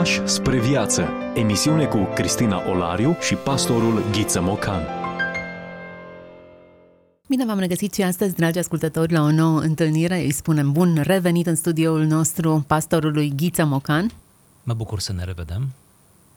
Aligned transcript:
Pași 0.00 0.20
spre 0.24 0.60
viață. 0.60 1.08
Emisiune 1.34 1.84
cu 1.84 2.08
Cristina 2.14 2.62
Olariu 2.70 3.16
și 3.20 3.34
pastorul 3.34 4.02
Ghiță 4.12 4.40
Mocan. 4.40 4.82
Bine 7.28 7.44
v-am 7.44 7.58
regăsit 7.58 7.94
și 7.94 8.02
astăzi, 8.02 8.34
dragi 8.34 8.58
ascultători, 8.58 9.12
la 9.12 9.22
o 9.22 9.30
nouă 9.30 9.60
întâlnire. 9.60 10.22
Îi 10.22 10.32
spunem 10.32 10.72
bun 10.72 11.00
revenit 11.02 11.46
în 11.46 11.54
studioul 11.54 12.04
nostru 12.04 12.64
pastorului 12.66 13.32
Ghiță 13.36 13.64
Mocan. 13.64 14.10
Mă 14.62 14.74
bucur 14.74 15.00
să 15.00 15.12
ne 15.12 15.24
revedem. 15.24 15.68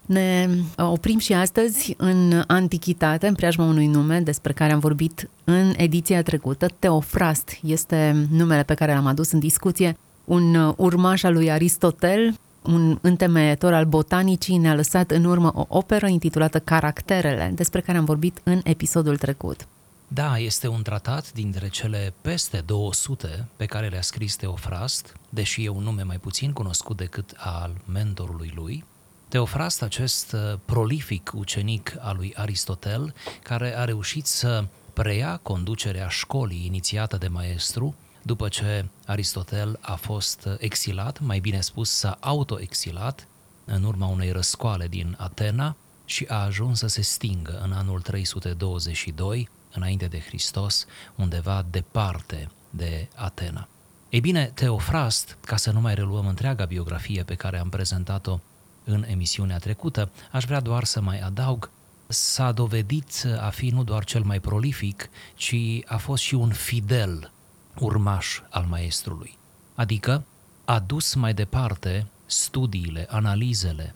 Ne 0.06 0.50
oprim 0.78 1.18
și 1.18 1.34
astăzi 1.34 1.94
în 1.98 2.44
Antichitate, 2.48 3.28
în 3.28 3.36
preajma 3.36 3.66
unui 3.66 3.88
nume 3.88 4.20
despre 4.20 4.54
care 4.54 4.72
am 4.72 4.80
vorbit 4.80 5.30
în 5.44 5.74
ediția 5.78 6.24
trecută. 6.24 6.68
Teofrast 6.80 7.60
este 7.66 8.28
numele 8.32 8.64
pe 8.64 8.74
care 8.74 8.94
l-am 8.94 9.06
adus 9.06 9.32
în 9.32 9.40
discuție. 9.40 9.98
Un 10.24 10.74
urmaș 10.78 11.24
al 11.24 11.34
lui 11.34 11.52
Aristotel, 11.52 12.34
un 12.66 12.98
întemeietor 13.02 13.74
al 13.74 13.86
botanicii, 13.86 14.58
ne-a 14.58 14.76
lăsat 14.76 15.12
în 15.12 15.24
urmă 15.24 15.52
o 15.56 15.66
operă 15.68 16.08
intitulată 16.08 16.60
Caracterele, 16.60 17.52
despre 17.56 17.82
care 17.82 17.98
am 17.98 18.06
vorbit 18.06 18.42
în 18.44 18.62
episodul 18.64 19.18
trecut. 19.18 19.68
Da, 20.08 20.38
este 20.38 20.68
un 20.68 20.82
tratat 20.82 21.32
dintre 21.32 21.70
cele 21.70 22.14
peste 22.22 22.64
200 22.66 23.46
pe 23.56 23.66
care 23.66 23.88
le-a 23.88 24.02
scris 24.02 24.36
Teofrast, 24.36 25.16
deși 25.30 25.64
e 25.64 25.70
un 25.70 25.84
nume 25.84 26.04
mai 26.04 26.18
puțin 26.18 26.52
cunoscut 26.52 26.98
decât 26.98 27.34
al 27.38 27.72
mentorului 27.86 28.52
lui. 28.56 28.84
Teofrast, 29.28 29.82
acest 29.82 30.34
uh, 30.34 30.60
prolific 30.66 31.32
ucenic 31.36 31.96
al 32.00 32.16
lui 32.16 32.34
Aristotel, 32.36 33.14
care 33.44 33.78
a 33.78 33.84
reușit 33.84 34.26
să 34.26 34.66
preia 34.94 35.40
conducerea 35.44 36.08
școlii 36.08 36.66
inițiată 36.66 37.18
de 37.18 37.28
maestru, 37.28 37.96
după 38.26 38.48
ce 38.48 38.86
Aristotel 39.06 39.80
a 39.82 39.96
fost 39.96 40.48
exilat, 40.58 41.20
mai 41.20 41.40
bine 41.40 41.62
spus 41.62 41.90
s-a 41.90 42.18
autoexilat 42.20 43.28
în 43.66 43.84
urma 43.84 44.08
unei 44.08 44.32
răscoale 44.32 44.88
din 44.88 45.16
Atena 45.20 45.76
și 46.06 46.26
a 46.30 46.44
ajuns 46.44 46.80
să 46.80 46.88
se 46.88 47.02
stingă 47.02 47.62
în 47.64 47.72
anul 47.72 48.02
322 48.02 49.50
înainte 49.74 50.06
de 50.06 50.20
Hristos, 50.20 50.86
undeva 51.16 51.66
departe 51.70 52.50
de 52.70 53.08
Atena. 53.16 53.68
Ei 54.10 54.20
bine, 54.20 54.52
Teofrast, 54.54 55.38
ca 55.46 55.56
să 55.56 55.72
nu 55.72 55.82
mai 55.82 55.96
reluăm 55.96 56.28
întreaga 56.28 56.66
biografie 56.66 57.24
pe 57.24 57.36
care 57.36 57.60
am 57.60 57.70
prezentat-o 57.70 58.40
în 58.84 59.06
emisiunea 59.08 59.58
trecută, 59.58 60.10
aș 60.32 60.46
vrea 60.46 60.60
doar 60.60 60.84
să 60.84 61.02
mai 61.02 61.20
adaug 61.20 61.70
s-a 62.08 62.52
dovedit 62.52 63.28
a 63.40 63.50
fi 63.50 63.70
nu 63.70 63.84
doar 63.84 64.04
cel 64.04 64.24
mai 64.24 64.40
prolific, 64.40 65.10
ci 65.36 65.56
a 65.86 65.98
fost 65.98 66.24
și 66.24 66.36
un 66.36 66.50
fidel 66.50 67.32
urmaș 67.80 68.42
al 68.50 68.66
maestrului. 68.70 69.38
Adică 69.76 70.24
a 70.66 70.80
dus 70.80 71.14
mai 71.14 71.34
departe 71.34 72.08
studiile, 72.26 73.08
analizele, 73.10 73.96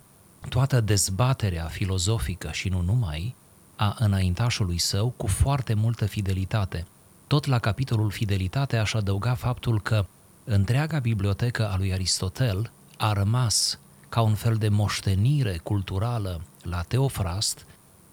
toată 0.50 0.82
dezbaterea 0.82 1.66
filozofică 1.66 2.50
și 2.52 2.70
nu 2.70 2.82
numai 2.82 3.36
a 3.76 3.96
înaintașului 4.00 4.78
său 4.78 5.14
cu 5.18 5.28
foarte 5.28 5.74
multă 5.74 6.06
fidelitate. 6.06 6.86
Tot 7.28 7.46
la 7.46 7.60
capitolul 7.60 8.10
fidelitate 8.10 8.78
aș 8.78 8.94
adăuga 8.94 9.34
faptul 9.34 9.82
că 9.82 10.06
întreaga 10.44 11.00
bibliotecă 11.00 11.70
a 11.70 11.78
lui 11.78 11.94
Aristotel 11.94 12.72
a 12.98 13.14
rămas 13.14 13.80
ca 14.10 14.22
un 14.22 14.36
fel 14.36 14.56
de 14.56 14.70
moștenire 14.70 15.60
culturală 15.64 16.42
la 16.62 16.82
Teofrast, 16.82 17.66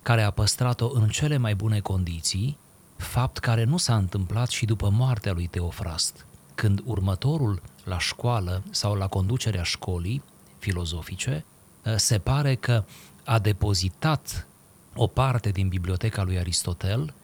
care 0.03 0.23
a 0.23 0.31
păstrat-o 0.31 0.91
în 0.93 1.09
cele 1.09 1.37
mai 1.37 1.55
bune 1.55 1.81
condiții 1.81 2.57
fapt 2.97 3.39
care 3.39 3.65
nu 3.65 3.77
s-a 3.77 3.97
întâmplat 3.97 4.49
și 4.49 4.65
după 4.65 4.89
moartea 4.89 5.33
lui 5.33 5.47
Teofrast, 5.47 6.27
când 6.55 6.83
următorul 6.85 7.63
la 7.85 7.99
școală 7.99 8.63
sau 8.71 8.95
la 8.95 9.07
conducerea 9.07 9.63
școlii 9.63 10.23
filozofice 10.59 11.45
ă, 11.87 11.97
se 11.97 12.19
pare 12.19 12.55
că 12.55 12.85
a 13.25 13.39
depozitat 13.39 14.47
o 14.95 15.07
parte 15.07 15.51
din 15.51 15.69
biblioteca 15.69 16.23
lui 16.23 16.39
Aristotel 16.39 17.15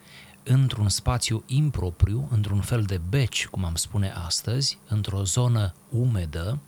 într-un 0.42 0.88
spațiu 0.88 1.42
impropriu, 1.46 2.28
într-un 2.30 2.60
fel 2.60 2.82
de 2.82 3.00
beci, 3.08 3.46
cum 3.46 3.64
am 3.64 3.74
spune 3.74 4.12
astăzi, 4.26 4.78
într-o 4.88 5.22
zonă 5.22 5.74
umedă 5.88 6.58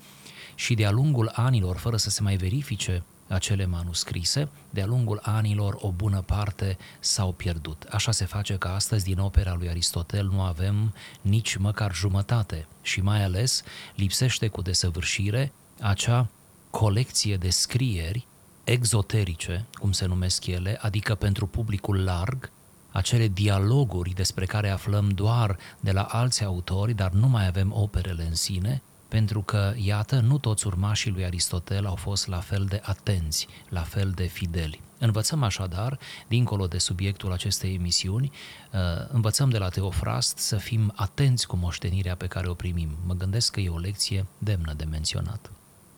și 0.55 0.75
de-a 0.75 0.91
lungul 0.91 1.31
anilor, 1.35 1.77
fără 1.77 1.97
să 1.97 2.11
se 2.11 2.23
mai 2.23 2.37
verifice 2.37 3.03
acele 3.33 3.67
manuscrise, 3.67 4.49
de-a 4.71 4.87
lungul 4.87 5.21
anilor 5.23 5.77
o 5.81 5.91
bună 5.91 6.21
parte 6.21 6.79
s-au 7.01 7.33
pierdut. 7.33 7.87
Așa 7.91 8.13
se 8.13 8.25
face 8.25 8.57
că 8.57 8.69
astăzi 8.69 9.05
din 9.05 9.19
opera 9.19 9.55
lui 9.55 9.69
Aristotel 9.69 10.27
nu 10.27 10.43
avem 10.43 10.95
nici 11.21 11.57
măcar 11.57 11.95
jumătate 11.95 12.67
și 12.83 13.01
mai 13.01 13.25
ales 13.25 13.63
lipsește 13.95 14.49
cu 14.49 14.63
desăvârșire 14.63 15.53
acea 15.81 16.29
colecție 16.71 17.37
de 17.37 17.51
scrieri 17.51 18.27
exoterice, 18.65 19.65
cum 19.73 19.93
se 19.93 20.07
numesc 20.07 20.47
ele, 20.47 20.79
adică 20.81 21.15
pentru 21.15 21.47
publicul 21.47 22.05
larg, 22.05 22.51
acele 22.93 23.29
dialoguri 23.29 24.11
despre 24.11 24.47
care 24.47 24.69
aflăm 24.69 25.09
doar 25.09 25.59
de 25.81 25.93
la 25.93 26.03
alți 26.03 26.45
autori, 26.45 26.95
dar 26.95 27.11
nu 27.11 27.29
mai 27.29 27.47
avem 27.47 27.73
operele 27.75 28.23
în 28.23 28.35
sine, 28.35 28.83
pentru 29.13 29.41
că, 29.41 29.73
iată, 29.77 30.21
nu 30.21 30.39
toți 30.39 30.67
urmașii 30.67 31.11
lui 31.11 31.25
Aristotel 31.25 31.87
au 31.87 31.95
fost 31.95 32.27
la 32.27 32.37
fel 32.37 32.65
de 32.69 32.81
atenți, 32.83 33.47
la 33.69 33.81
fel 33.81 34.13
de 34.15 34.25
fideli. 34.25 34.81
Învățăm 34.99 35.43
așadar, 35.43 35.99
dincolo 36.29 36.67
de 36.67 36.79
subiectul 36.79 37.33
acestei 37.33 37.75
emisiuni, 37.75 38.33
uh, 38.73 38.79
învățăm 39.13 39.49
de 39.49 39.59
la 39.59 39.69
Teofrast 39.69 40.39
să 40.39 40.57
fim 40.57 40.93
atenți 40.95 41.47
cu 41.47 41.57
moștenirea 41.57 42.15
pe 42.17 42.27
care 42.27 42.49
o 42.49 42.55
primim. 42.55 42.89
Mă 43.07 43.15
gândesc 43.15 43.53
că 43.53 43.61
e 43.61 43.69
o 43.69 43.79
lecție 43.79 44.27
demnă 44.39 44.73
de 44.77 44.85
menționat. 44.91 45.51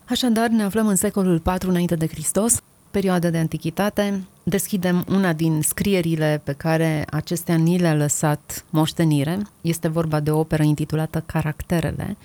Așadar, 0.05 0.49
ne 0.49 0.63
aflăm 0.63 0.87
în 0.87 0.97
secolul 0.97 1.43
IV 1.47 1.69
înainte 1.69 1.97
de 1.97 2.07
Hristos, 2.07 2.61
perioada 2.91 3.31
de 3.31 3.39
antichitate. 3.39 4.27
Deschidem 4.43 5.05
una 5.09 5.33
din 5.33 5.63
scrierile 5.63 6.41
pe 6.45 6.53
care 6.53 7.05
acestea 7.11 7.55
ni 7.55 7.79
le-a 7.79 7.95
lăsat 7.95 8.65
moștenire. 8.71 9.39
Este 9.61 9.89
vorba 9.89 10.21
de 10.21 10.31
o 10.31 10.39
operă 10.39 10.63
intitulată 10.63 11.23
Caracterele, 11.27 12.17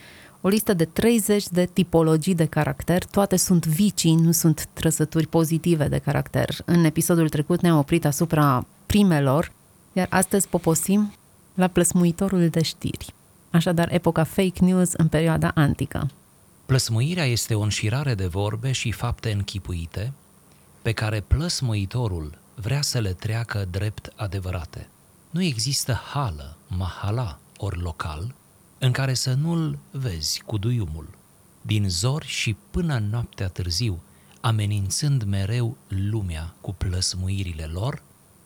o 0.42 0.48
listă 0.48 0.74
de 0.74 0.86
30 0.86 1.48
de 1.48 1.66
tipologii 1.66 2.36
de 2.36 2.46
caracter, 2.46 3.06
toate 3.06 3.36
sunt 3.36 3.66
vicii, 3.66 4.16
nu 4.16 4.32
sunt 4.32 4.68
trăsături 4.74 5.28
pozitive 5.28 5.88
de 5.88 5.98
caracter. 5.98 6.50
În 6.66 6.84
episodul 6.84 7.30
trecut 7.30 7.62
ne-am 7.62 7.78
oprit 7.78 8.06
asupra 8.06 8.66
primelor, 8.86 9.52
iar 9.94 10.08
astăzi 10.10 10.48
poposim 10.48 11.14
la 11.54 11.68
plăsmuitorul 11.68 12.48
de 12.48 12.62
știri. 12.62 13.14
Așadar, 13.52 13.94
epoca 13.94 14.24
fake 14.24 14.66
news 14.66 14.94
în 14.94 15.08
perioada 15.08 15.52
antică. 15.56 16.10
Plăsmuirea 16.66 17.26
este 17.26 17.56
o 17.56 17.62
înșirare 17.62 18.16
de 18.16 18.26
vorbe 18.26 18.72
și 18.72 18.92
fapte 18.92 19.32
închipuite 19.32 20.14
pe 20.82 20.92
care 20.92 21.20
plăsmuitorul 21.20 22.38
vrea 22.56 22.82
să 22.82 23.00
le 23.00 23.14
treacă 23.14 23.68
drept 23.72 24.12
adevărate. 24.16 24.88
Nu 25.30 25.44
există 25.44 26.02
hală, 26.14 26.56
mahala, 26.68 27.40
ori 27.58 27.82
local, 27.82 28.34
în 28.80 28.92
care 28.92 29.14
să 29.14 29.34
nu-l 29.42 29.78
vezi 29.92 30.42
cu 30.46 30.58
duiumul, 30.58 31.08
din 31.62 31.90
zori 31.90 32.28
și 32.28 32.56
până 32.72 33.04
noaptea 33.12 33.48
târziu, 33.48 34.00
amenințând 34.42 35.24
mereu 35.24 35.78
lumea 35.88 36.54
cu 36.62 36.74
plăsmuirile 36.74 37.70
lor, 37.74 38.02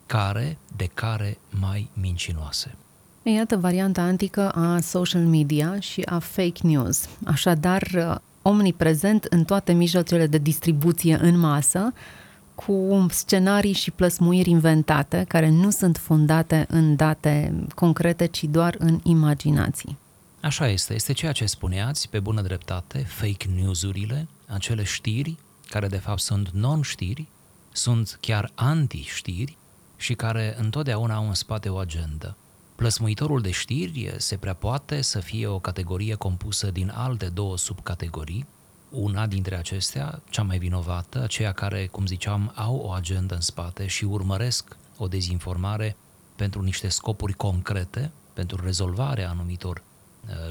care 0.06 0.58
de 0.76 0.90
care 0.94 1.38
mai 1.60 1.90
mincinoase. 1.92 2.74
Iată 3.22 3.56
varianta 3.56 4.02
antică 4.02 4.50
a 4.50 4.80
social 4.80 5.22
media 5.22 5.80
și 5.80 6.00
a 6.00 6.18
fake 6.18 6.66
news. 6.66 7.08
Așadar, 7.24 7.82
omniprezent 8.42 9.24
în 9.24 9.44
toate 9.44 9.72
mijloacele 9.72 10.26
de 10.26 10.38
distribuție 10.38 11.18
în 11.20 11.38
masă, 11.38 11.92
cu 12.54 13.06
scenarii 13.10 13.72
și 13.72 13.90
plăsmuiri 13.90 14.50
inventate, 14.50 15.24
care 15.28 15.48
nu 15.48 15.70
sunt 15.70 15.96
fondate 15.96 16.66
în 16.68 16.96
date 16.96 17.54
concrete, 17.74 18.26
ci 18.26 18.44
doar 18.44 18.74
în 18.78 19.00
imaginații. 19.02 19.96
Așa 20.44 20.68
este, 20.68 20.94
este 20.94 21.12
ceea 21.12 21.32
ce 21.32 21.46
spuneați 21.46 22.08
pe 22.08 22.20
bună 22.20 22.40
dreptate, 22.42 22.98
fake 22.98 23.46
news-urile, 23.54 24.28
acele 24.46 24.82
știri 24.82 25.36
care 25.68 25.86
de 25.86 25.96
fapt 25.96 26.20
sunt 26.20 26.48
non-știri, 26.48 27.26
sunt 27.72 28.18
chiar 28.20 28.50
anti-știri 28.54 29.56
și 29.96 30.14
care 30.14 30.54
întotdeauna 30.58 31.14
au 31.14 31.26
în 31.26 31.34
spate 31.34 31.68
o 31.68 31.76
agendă. 31.76 32.36
Plăsmuitorul 32.74 33.40
de 33.40 33.50
știri 33.50 34.14
se 34.16 34.36
prea 34.36 34.54
poate 34.54 35.00
să 35.00 35.20
fie 35.20 35.46
o 35.46 35.58
categorie 35.58 36.14
compusă 36.14 36.70
din 36.70 36.92
alte 36.94 37.26
două 37.26 37.56
subcategorii, 37.56 38.46
una 38.90 39.26
dintre 39.26 39.56
acestea, 39.56 40.20
cea 40.30 40.42
mai 40.42 40.58
vinovată, 40.58 41.22
aceia 41.22 41.52
care, 41.52 41.86
cum 41.86 42.06
ziceam, 42.06 42.52
au 42.54 42.76
o 42.76 42.90
agendă 42.90 43.34
în 43.34 43.40
spate 43.40 43.86
și 43.86 44.04
urmăresc 44.04 44.76
o 44.96 45.08
dezinformare 45.08 45.96
pentru 46.36 46.62
niște 46.62 46.88
scopuri 46.88 47.32
concrete, 47.32 48.10
pentru 48.32 48.64
rezolvarea 48.64 49.30
anumitor 49.30 49.82
Uh, 49.93 49.93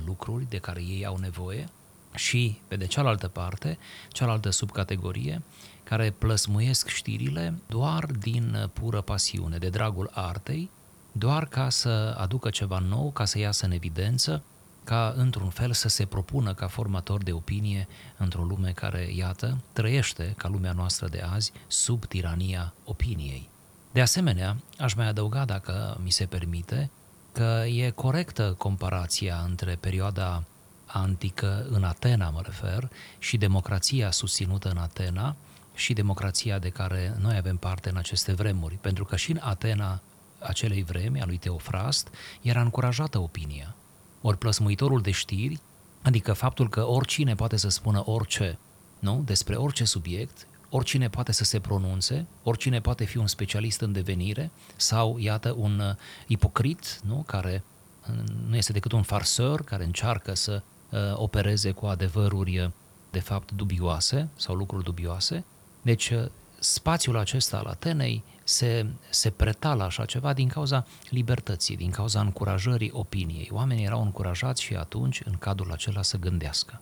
lucruri 0.06 0.50
de 0.50 0.58
care 0.58 0.82
ei 0.82 1.06
au 1.06 1.18
nevoie 1.18 1.70
și, 2.16 2.60
pe 2.68 2.76
de 2.76 2.86
cealaltă 2.86 3.28
parte, 3.28 3.78
cealaltă 4.10 4.50
subcategorie, 4.50 5.42
care 5.84 6.12
plăsmuiesc 6.12 6.88
știrile 6.88 7.54
doar 7.68 8.06
din 8.06 8.70
pură 8.74 9.02
pasiune, 9.02 9.58
de 9.58 9.70
dragul 9.70 10.10
artei, 10.14 10.70
doar 11.12 11.46
ca 11.46 11.70
să 11.70 12.16
aducă 12.20 12.50
ceva 12.50 12.80
nou, 12.80 13.12
ca 13.12 13.26
să 13.26 13.40
iasă 13.40 13.66
în 13.66 13.72
evidență 13.72 14.44
ca 14.84 15.14
într-un 15.18 15.50
fel 15.50 15.74
să 15.74 15.88
se 15.88 16.06
propună 16.06 16.54
ca 16.54 16.68
formator 16.68 17.24
de 17.24 17.32
opinie 17.32 17.88
într-o 18.18 18.44
lume 18.44 18.72
care, 18.72 19.10
iată, 19.16 19.58
trăiește 19.74 20.34
ca 20.38 20.48
lumea 20.48 20.72
noastră 20.72 21.08
de 21.08 21.22
azi 21.34 21.52
sub 21.68 22.06
tirania 22.06 22.74
opiniei. 22.84 23.50
De 23.92 24.02
asemenea, 24.02 24.58
aș 24.80 24.94
mai 24.94 25.08
adăuga, 25.08 25.46
dacă 25.46 25.98
mi 26.04 26.12
se 26.12 26.26
permite, 26.26 26.90
că 27.34 27.64
e 27.68 27.90
corectă 27.90 28.56
comparația 28.58 29.44
între 29.46 29.78
perioada 29.80 30.44
antică, 30.86 31.68
în 31.70 31.84
Atena 31.84 32.30
mă 32.30 32.42
refer, 32.44 32.90
și 33.20 33.38
democrația 33.38 34.12
susținută 34.12 34.70
în 34.70 34.78
Atena 34.78 35.36
și 35.76 35.94
democrația 35.94 36.60
de 36.60 36.70
care 36.70 37.16
noi 37.20 37.36
avem 37.36 37.58
parte 37.58 37.90
în 37.90 37.98
aceste 37.98 38.34
vremuri. 38.34 38.76
Pentru 38.82 39.06
că 39.06 39.16
și 39.16 39.32
în 39.32 39.40
Atena 39.42 40.02
acelei 40.40 40.84
vremi, 40.84 41.22
a 41.22 41.26
lui 41.26 41.38
Teofrast, 41.38 42.08
era 42.42 42.62
încurajată 42.62 43.20
opinia. 43.20 43.76
Ori 44.22 44.38
plăsmuitorul 44.38 45.02
de 45.02 45.12
știri, 45.12 45.60
adică 46.02 46.34
faptul 46.34 46.70
că 46.70 46.88
oricine 46.88 47.36
poate 47.36 47.58
să 47.58 47.70
spună 47.70 48.04
orice, 48.06 48.58
nu? 49.00 49.22
Despre 49.26 49.56
orice 49.56 49.84
subiect, 49.84 50.48
oricine 50.76 51.10
poate 51.10 51.32
să 51.32 51.44
se 51.44 51.60
pronunțe, 51.60 52.26
oricine 52.44 52.82
poate 52.82 53.04
fi 53.04 53.18
un 53.18 53.28
specialist 53.28 53.82
în 53.82 53.92
devenire 53.92 54.52
sau, 54.76 55.18
iată, 55.20 55.56
un 55.58 55.80
uh, 55.80 55.96
ipocrit, 56.28 57.00
nu? 57.04 57.24
Care 57.28 57.64
uh, 58.10 58.16
nu 58.48 58.56
este 58.56 58.72
decât 58.72 58.92
un 58.92 59.02
farseur 59.02 59.64
care 59.64 59.84
încearcă 59.84 60.34
să 60.34 60.62
uh, 60.90 61.00
opereze 61.14 61.72
cu 61.72 61.86
adevăruri 61.86 62.60
uh, 62.60 62.70
de 63.12 63.20
fapt 63.20 63.52
dubioase 63.52 64.30
sau 64.36 64.56
lucruri 64.56 64.84
dubioase. 64.84 65.44
Deci, 65.82 66.10
uh, 66.10 66.26
spațiul 66.60 67.18
acesta 67.18 67.58
al 67.58 67.66
Atenei 67.66 68.24
se, 68.44 68.86
se 69.10 69.30
preta 69.30 69.74
la 69.74 69.84
așa 69.84 70.06
ceva 70.06 70.34
din 70.34 70.48
cauza 70.48 70.86
libertății, 71.10 71.78
din 71.78 71.92
cauza 71.92 72.20
încurajării 72.20 72.92
opiniei. 72.94 73.50
Oamenii 73.52 73.86
erau 73.86 74.02
încurajați 74.02 74.62
și 74.62 74.76
atunci, 74.76 75.22
în 75.26 75.34
cadrul 75.34 75.72
acela, 75.72 76.02
să 76.02 76.18
gândească. 76.18 76.82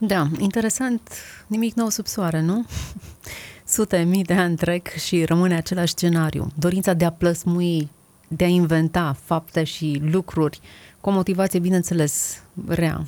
Da, 0.00 0.28
interesant, 0.38 1.12
nimic 1.46 1.74
nou 1.74 1.88
sub 1.88 2.06
soare, 2.06 2.40
nu? 2.40 2.66
Sute 3.64 3.98
mii 3.98 4.24
de 4.24 4.34
ani 4.34 4.56
trec 4.56 4.88
și 4.88 5.24
rămâne 5.24 5.56
același 5.56 5.92
scenariu. 5.92 6.52
Dorința 6.54 6.92
de 6.92 7.04
a 7.04 7.10
plăsmui, 7.10 7.90
de 8.28 8.44
a 8.44 8.48
inventa 8.48 9.16
fapte 9.24 9.64
și 9.64 10.00
lucruri 10.04 10.60
cu 11.00 11.08
o 11.08 11.12
motivație, 11.12 11.58
bineînțeles, 11.58 12.42
rea. 12.66 13.06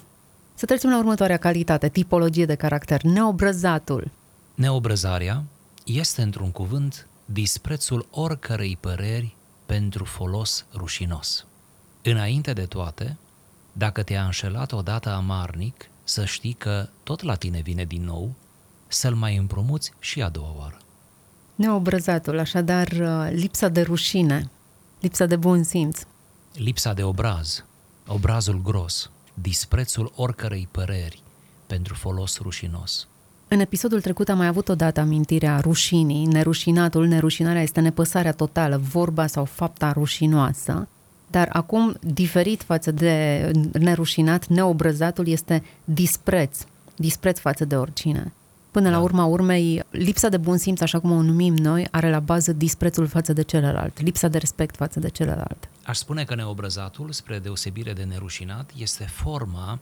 Să 0.55 0.67
trecem 0.67 0.91
la 0.91 0.99
următoarea 0.99 1.37
calitate, 1.37 1.89
tipologie 1.89 2.47
de 2.47 2.55
caracter, 2.55 3.03
neobrăzatul. 3.03 4.11
Neobrăzarea 4.55 5.43
este, 5.85 6.23
într-un 6.23 6.51
cuvânt, 6.51 7.07
disprețul 7.25 8.07
oricărei 8.11 8.77
păreri 8.81 9.37
pentru 9.67 10.05
folos 10.05 10.65
rușinos. 10.75 11.47
Înainte 12.03 12.53
de 12.53 12.65
toate, 12.65 13.17
dacă 13.73 14.03
te-a 14.03 14.25
înșelat 14.25 14.73
odată 14.73 15.11
amarnic, 15.11 15.90
să 16.11 16.25
știi 16.25 16.53
că 16.53 16.89
tot 17.03 17.23
la 17.23 17.35
tine 17.35 17.61
vine 17.61 17.85
din 17.85 18.05
nou 18.05 18.33
să-l 18.89 19.15
mai 19.15 19.37
împrumuți 19.37 19.93
și 19.99 20.23
a 20.23 20.29
doua 20.29 20.55
oară. 20.59 20.79
Neobrăzatul, 21.55 22.39
așadar 22.39 22.89
lipsa 23.33 23.69
de 23.69 23.83
rușine, 23.83 24.51
lipsa 25.01 25.27
de 25.27 25.37
bun 25.37 25.63
simț. 25.63 26.01
Lipsa 26.53 26.93
de 26.93 27.03
obraz, 27.03 27.65
obrazul 28.07 28.63
gros, 28.63 29.11
disprețul 29.35 30.13
oricărei 30.17 30.69
păreri 30.71 31.23
pentru 31.67 31.95
folos 31.95 32.39
rușinos. 32.39 33.07
În 33.49 33.61
episodul 33.61 34.01
trecut 34.01 34.29
am 34.29 34.37
mai 34.37 34.47
avut 34.47 34.69
odată 34.69 35.01
amintirea 35.01 35.61
rușinii, 35.61 36.27
nerușinatul, 36.27 37.07
nerușinarea 37.07 37.63
este 37.63 37.81
nepăsarea 37.81 38.33
totală, 38.33 38.77
vorba 38.77 39.27
sau 39.27 39.45
fapta 39.45 39.93
rușinoasă, 39.93 40.89
dar 41.31 41.49
acum, 41.53 41.97
diferit 42.01 42.63
față 42.63 42.91
de 42.91 43.51
nerușinat, 43.73 44.47
neobrăzatul 44.47 45.29
este 45.29 45.65
dispreț, 45.85 46.59
dispreț 46.97 47.39
față 47.39 47.65
de 47.65 47.77
oricine. 47.77 48.33
Până 48.71 48.89
da. 48.89 48.97
la 48.97 49.03
urma 49.03 49.25
urmei, 49.25 49.83
lipsa 49.91 50.29
de 50.29 50.37
bun 50.37 50.57
simț, 50.57 50.81
așa 50.81 51.01
cum 51.01 51.11
o 51.11 51.23
numim 51.23 51.57
noi, 51.57 51.89
are 51.91 52.11
la 52.11 52.21
bază 52.21 52.53
disprețul 52.53 53.07
față 53.07 53.33
de 53.33 53.43
celălalt, 53.43 54.01
lipsa 54.01 54.29
de 54.29 54.39
respect 54.39 54.77
față 54.77 55.01
de 55.01 55.09
celălalt. 55.09 55.69
Aș 55.85 55.97
spune 55.97 56.25
că 56.25 56.35
neobrăzatul, 56.35 57.13
spre 57.13 57.39
deosebire 57.39 57.93
de 57.93 58.03
nerușinat, 58.03 58.71
este 58.77 59.05
forma 59.05 59.79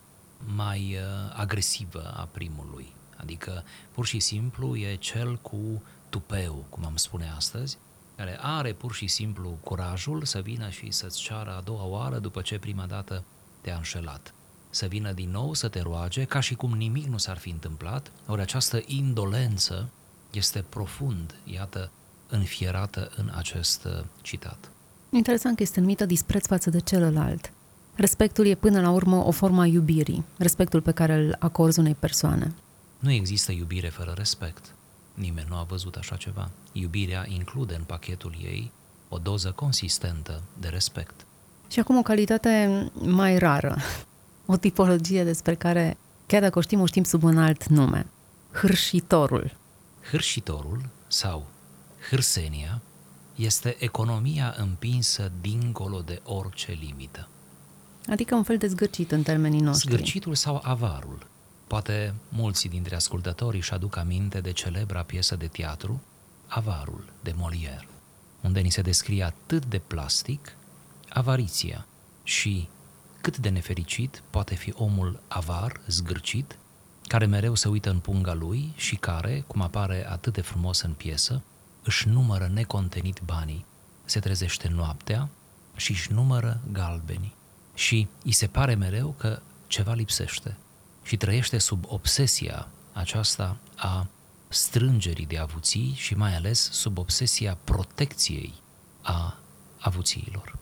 mai 0.55 0.97
uh, 0.97 1.33
agresivă 1.35 2.13
a 2.17 2.27
primului. 2.31 2.93
Adică, 3.15 3.63
pur 3.91 4.05
și 4.05 4.19
simplu, 4.19 4.75
e 4.75 4.95
cel 4.95 5.39
cu 5.41 5.81
tupeu, 6.09 6.65
cum 6.69 6.85
am 6.85 6.95
spune 6.95 7.33
astăzi, 7.35 7.77
care 8.19 8.37
are 8.41 8.73
pur 8.73 8.93
și 8.93 9.07
simplu 9.07 9.57
curajul 9.63 10.23
să 10.23 10.39
vină 10.39 10.69
și 10.69 10.91
să-ți 10.91 11.21
ceară 11.21 11.55
a 11.57 11.61
doua 11.61 11.85
oară 11.85 12.17
după 12.17 12.41
ce 12.41 12.59
prima 12.59 12.85
dată 12.85 13.23
te-a 13.61 13.75
înșelat. 13.75 14.33
Să 14.69 14.85
vină 14.85 15.11
din 15.11 15.29
nou 15.31 15.53
să 15.53 15.67
te 15.67 15.81
roage 15.81 16.23
ca 16.23 16.39
și 16.39 16.55
cum 16.55 16.73
nimic 16.73 17.05
nu 17.05 17.17
s-ar 17.17 17.37
fi 17.37 17.49
întâmplat, 17.49 18.11
ori 18.27 18.41
această 18.41 18.81
indolență 18.85 19.89
este 20.31 20.65
profund, 20.69 21.35
iată, 21.43 21.91
înfierată 22.29 23.11
în 23.15 23.31
acest 23.35 23.85
uh, 23.85 24.03
citat. 24.21 24.71
Interesant 25.09 25.55
că 25.55 25.63
este 25.63 25.79
numită 25.79 26.05
dispreț 26.05 26.45
față 26.45 26.69
de 26.69 26.79
celălalt. 26.79 27.51
Respectul 27.95 28.45
e 28.45 28.55
până 28.55 28.81
la 28.81 28.89
urmă 28.89 29.15
o 29.25 29.31
formă 29.31 29.61
a 29.61 29.65
iubirii, 29.65 30.23
respectul 30.37 30.81
pe 30.81 30.91
care 30.91 31.13
îl 31.13 31.35
acorzi 31.39 31.79
unei 31.79 31.95
persoane. 31.95 32.53
Nu 32.99 33.11
există 33.11 33.51
iubire 33.51 33.89
fără 33.89 34.13
respect. 34.17 34.73
Nimeni 35.19 35.47
nu 35.49 35.55
a 35.55 35.63
văzut 35.63 35.95
așa 35.95 36.15
ceva. 36.15 36.49
Iubirea 36.71 37.25
include 37.27 37.75
în 37.75 37.83
pachetul 37.83 38.35
ei 38.41 38.71
o 39.09 39.17
doză 39.17 39.51
consistentă 39.51 40.41
de 40.59 40.67
respect. 40.67 41.25
Și 41.67 41.79
acum 41.79 41.97
o 41.97 42.01
calitate 42.01 42.85
mai 42.93 43.37
rară, 43.37 43.77
o 44.45 44.57
tipologie 44.57 45.23
despre 45.23 45.55
care, 45.55 45.97
chiar 46.25 46.41
dacă 46.41 46.57
o 46.57 46.61
știm, 46.61 46.79
o 46.81 46.85
știm 46.85 47.03
sub 47.03 47.23
un 47.23 47.37
alt 47.37 47.67
nume. 47.67 48.05
Hârșitorul. 48.51 49.57
Hârșitorul 50.11 50.81
sau 51.07 51.45
hârsenia 52.09 52.81
este 53.35 53.75
economia 53.79 54.55
împinsă 54.57 55.31
dincolo 55.41 56.01
de 56.01 56.21
orice 56.23 56.71
limită. 56.71 57.27
Adică 58.07 58.35
un 58.35 58.43
fel 58.43 58.57
de 58.57 58.67
zgârcit 58.67 59.11
în 59.11 59.23
termenii 59.23 59.59
noștri. 59.59 59.91
Zgârcitul 59.91 60.35
sau 60.35 60.61
avarul. 60.63 61.28
Poate 61.69 62.13
mulți 62.29 62.67
dintre 62.67 62.95
ascultători 62.95 63.57
își 63.57 63.73
aduc 63.73 63.95
aminte 63.95 64.41
de 64.41 64.51
celebra 64.51 65.03
piesă 65.03 65.35
de 65.35 65.47
teatru 65.47 66.01
Avarul 66.47 67.03
de 67.23 67.33
Molière, 67.33 67.87
unde 68.41 68.59
ni 68.59 68.69
se 68.69 68.81
descrie 68.81 69.23
atât 69.23 69.65
de 69.65 69.79
plastic 69.79 70.55
avariția 71.09 71.85
și 72.23 72.67
cât 73.21 73.37
de 73.37 73.49
nefericit 73.49 74.23
poate 74.29 74.55
fi 74.55 74.73
omul 74.75 75.19
avar, 75.27 75.81
zgârcit, 75.87 76.57
care 77.07 77.25
mereu 77.25 77.55
se 77.55 77.67
uită 77.67 77.89
în 77.89 77.99
punga 77.99 78.33
lui 78.33 78.73
și 78.75 78.95
care, 78.95 79.43
cum 79.47 79.61
apare 79.61 80.09
atât 80.09 80.33
de 80.33 80.41
frumos 80.41 80.81
în 80.81 80.93
piesă, 80.93 81.41
își 81.83 82.07
numără 82.07 82.49
necontenit 82.53 83.21
banii. 83.25 83.65
Se 84.05 84.19
trezește 84.19 84.67
noaptea 84.67 85.29
și 85.75 85.91
își 85.91 86.11
numără 86.11 86.59
galbenii. 86.71 87.35
Și 87.73 88.07
îi 88.23 88.31
se 88.31 88.47
pare 88.47 88.75
mereu 88.75 89.15
că 89.17 89.41
ceva 89.67 89.93
lipsește, 89.93 90.57
și 91.03 91.17
trăiește 91.17 91.57
sub 91.57 91.83
obsesia 91.87 92.67
aceasta 92.93 93.57
a 93.75 94.07
strângerii 94.47 95.25
de 95.25 95.37
avuții 95.37 95.93
și 95.95 96.13
mai 96.13 96.35
ales 96.35 96.71
sub 96.71 96.97
obsesia 96.97 97.57
protecției 97.63 98.53
a 99.01 99.37
avuțiilor. 99.79 100.57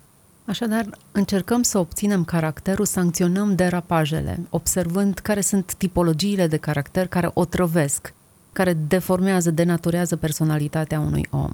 Așadar, 0.46 0.86
încercăm 1.12 1.62
să 1.62 1.78
obținem 1.78 2.24
caracterul, 2.24 2.86
sancționăm 2.86 3.56
derapajele, 3.56 4.48
observând 4.50 5.20
care 5.20 5.42
sunt 5.42 5.74
tipologiile 5.74 6.48
de 6.48 6.58
caracter 6.58 7.08
care 7.08 7.30
o 7.34 7.46
trăvesc, 7.46 8.14
care 8.58 8.74
deformează, 8.74 9.52
denaturează 9.52 10.16
personalitatea 10.16 11.00
unui 11.00 11.28
om. 11.30 11.52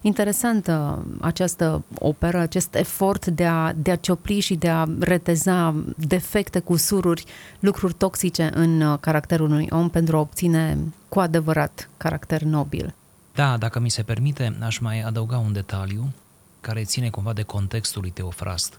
Interesantă 0.00 1.04
această 1.20 1.84
operă, 1.98 2.38
acest 2.38 2.74
efort 2.74 3.26
de 3.26 3.46
a, 3.46 3.72
de 3.72 3.90
a 3.90 3.96
ciopli 3.96 4.40
și 4.40 4.54
de 4.54 4.68
a 4.68 4.86
reteza 5.00 5.74
defecte, 5.96 6.60
cusururi, 6.60 7.24
lucruri 7.60 7.94
toxice 7.94 8.50
în 8.54 8.80
uh, 8.80 8.98
caracterul 9.00 9.50
unui 9.50 9.66
om 9.70 9.88
pentru 9.88 10.16
a 10.16 10.20
obține 10.20 10.78
cu 11.08 11.20
adevărat 11.20 11.88
caracter 11.96 12.42
nobil. 12.42 12.94
Da, 13.34 13.56
dacă 13.56 13.80
mi 13.80 13.90
se 13.90 14.02
permite, 14.02 14.56
aș 14.60 14.78
mai 14.78 15.00
adăuga 15.00 15.38
un 15.38 15.52
detaliu 15.52 16.12
care 16.60 16.84
ține 16.84 17.10
cumva 17.10 17.32
de 17.32 17.42
contextul 17.42 18.00
lui 18.00 18.10
Teofrast. 18.10 18.78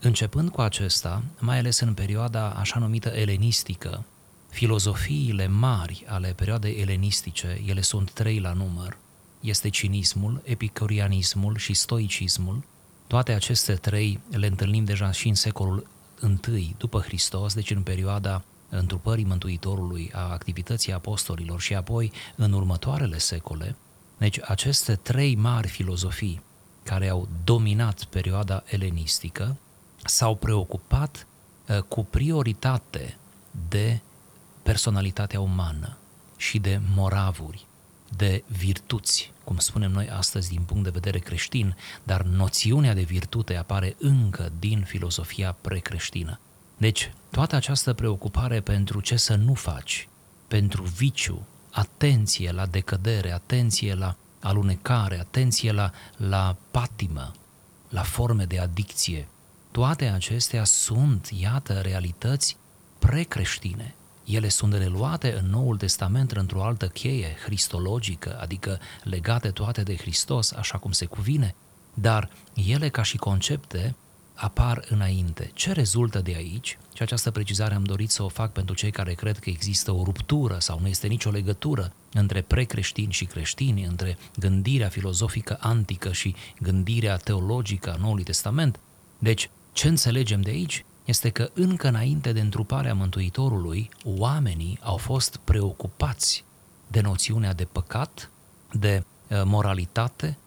Începând 0.00 0.48
cu 0.48 0.60
acesta, 0.60 1.22
mai 1.40 1.58
ales 1.58 1.80
în 1.80 1.94
perioada 1.94 2.48
așa 2.48 2.78
numită 2.78 3.08
elenistică, 3.08 4.04
filozofiile 4.54 5.46
mari 5.46 6.04
ale 6.06 6.32
perioadei 6.32 6.80
elenistice, 6.80 7.62
ele 7.66 7.80
sunt 7.80 8.10
trei 8.10 8.38
la 8.38 8.52
număr, 8.52 8.96
este 9.40 9.68
cinismul, 9.68 10.40
epicurianismul 10.44 11.56
și 11.56 11.74
stoicismul. 11.74 12.62
Toate 13.06 13.32
aceste 13.32 13.74
trei 13.74 14.20
le 14.30 14.46
întâlnim 14.46 14.84
deja 14.84 15.10
și 15.10 15.28
în 15.28 15.34
secolul 15.34 15.86
I 16.56 16.74
după 16.78 17.00
Hristos, 17.00 17.54
deci 17.54 17.70
în 17.70 17.82
perioada 17.82 18.44
întrupării 18.68 19.24
Mântuitorului, 19.24 20.10
a 20.14 20.32
activității 20.32 20.92
apostolilor 20.92 21.60
și 21.60 21.74
apoi 21.74 22.12
în 22.36 22.52
următoarele 22.52 23.18
secole. 23.18 23.76
Deci 24.18 24.38
aceste 24.42 24.94
trei 24.94 25.34
mari 25.34 25.68
filozofii 25.68 26.42
care 26.82 27.08
au 27.08 27.28
dominat 27.44 28.04
perioada 28.04 28.62
elenistică 28.66 29.56
s-au 30.04 30.34
preocupat 30.34 31.26
uh, 31.68 31.78
cu 31.78 32.04
prioritate 32.04 33.16
de 33.68 34.00
personalitatea 34.64 35.40
umană 35.40 35.96
și 36.36 36.58
de 36.58 36.80
moravuri, 36.94 37.66
de 38.16 38.44
virtuți, 38.46 39.32
cum 39.44 39.58
spunem 39.58 39.90
noi 39.90 40.08
astăzi 40.08 40.48
din 40.48 40.62
punct 40.62 40.84
de 40.84 40.90
vedere 40.90 41.18
creștin, 41.18 41.76
dar 42.02 42.22
noțiunea 42.22 42.94
de 42.94 43.02
virtute 43.02 43.56
apare 43.56 43.96
încă 43.98 44.52
din 44.58 44.82
filosofia 44.82 45.56
precreștină. 45.60 46.38
Deci, 46.76 47.12
toată 47.30 47.56
această 47.56 47.92
preocupare 47.92 48.60
pentru 48.60 49.00
ce 49.00 49.16
să 49.16 49.34
nu 49.34 49.54
faci, 49.54 50.08
pentru 50.48 50.82
viciu, 50.82 51.46
atenție 51.70 52.52
la 52.52 52.66
decădere, 52.66 53.32
atenție 53.32 53.94
la 53.94 54.16
alunecare, 54.40 55.18
atenție 55.18 55.72
la, 55.72 55.92
la 56.16 56.56
patimă, 56.70 57.32
la 57.88 58.02
forme 58.02 58.44
de 58.44 58.58
adicție, 58.58 59.28
toate 59.70 60.04
acestea 60.04 60.64
sunt, 60.64 61.28
iată, 61.40 61.72
realități 61.72 62.56
precreștine. 62.98 63.94
Ele 64.24 64.48
sunt 64.48 64.72
reluate 64.72 65.38
în 65.38 65.50
Noul 65.50 65.76
Testament 65.76 66.30
într-o 66.30 66.64
altă 66.64 66.86
cheie 66.86 67.36
cristologică, 67.44 68.38
adică 68.40 68.78
legate 69.02 69.48
toate 69.48 69.82
de 69.82 69.96
Hristos, 69.96 70.52
așa 70.52 70.78
cum 70.78 70.92
se 70.92 71.04
cuvine, 71.04 71.54
dar 71.94 72.30
ele 72.54 72.88
ca 72.88 73.02
și 73.02 73.16
concepte 73.16 73.94
apar 74.34 74.84
înainte. 74.88 75.50
Ce 75.54 75.72
rezultă 75.72 76.20
de 76.20 76.34
aici? 76.36 76.78
Și 76.94 77.02
această 77.02 77.30
precizare 77.30 77.74
am 77.74 77.84
dorit 77.84 78.10
să 78.10 78.22
o 78.22 78.28
fac 78.28 78.52
pentru 78.52 78.74
cei 78.74 78.90
care 78.90 79.14
cred 79.14 79.38
că 79.38 79.50
există 79.50 79.92
o 79.92 80.02
ruptură 80.04 80.56
sau 80.58 80.78
nu 80.80 80.88
este 80.88 81.06
nicio 81.06 81.30
legătură 81.30 81.92
între 82.12 82.42
precreștini 82.42 83.12
și 83.12 83.24
creștini, 83.24 83.84
între 83.84 84.18
gândirea 84.38 84.88
filozofică 84.88 85.56
antică 85.60 86.12
și 86.12 86.34
gândirea 86.60 87.16
teologică 87.16 87.92
a 87.92 87.96
Noului 87.96 88.24
Testament. 88.24 88.78
Deci, 89.18 89.50
ce 89.72 89.88
înțelegem 89.88 90.40
de 90.40 90.50
aici 90.50 90.84
este 91.04 91.30
că 91.30 91.50
încă 91.54 91.88
înainte 91.88 92.32
de 92.32 92.40
întruparea 92.40 92.94
Mântuitorului, 92.94 93.90
oamenii 94.04 94.78
au 94.82 94.96
fost 94.96 95.36
preocupați 95.36 96.44
de 96.86 97.00
noțiunea 97.00 97.52
de 97.52 97.64
păcat, 97.64 98.30
de 98.72 99.04
uh, 99.30 99.42
moralitate, 99.44 100.38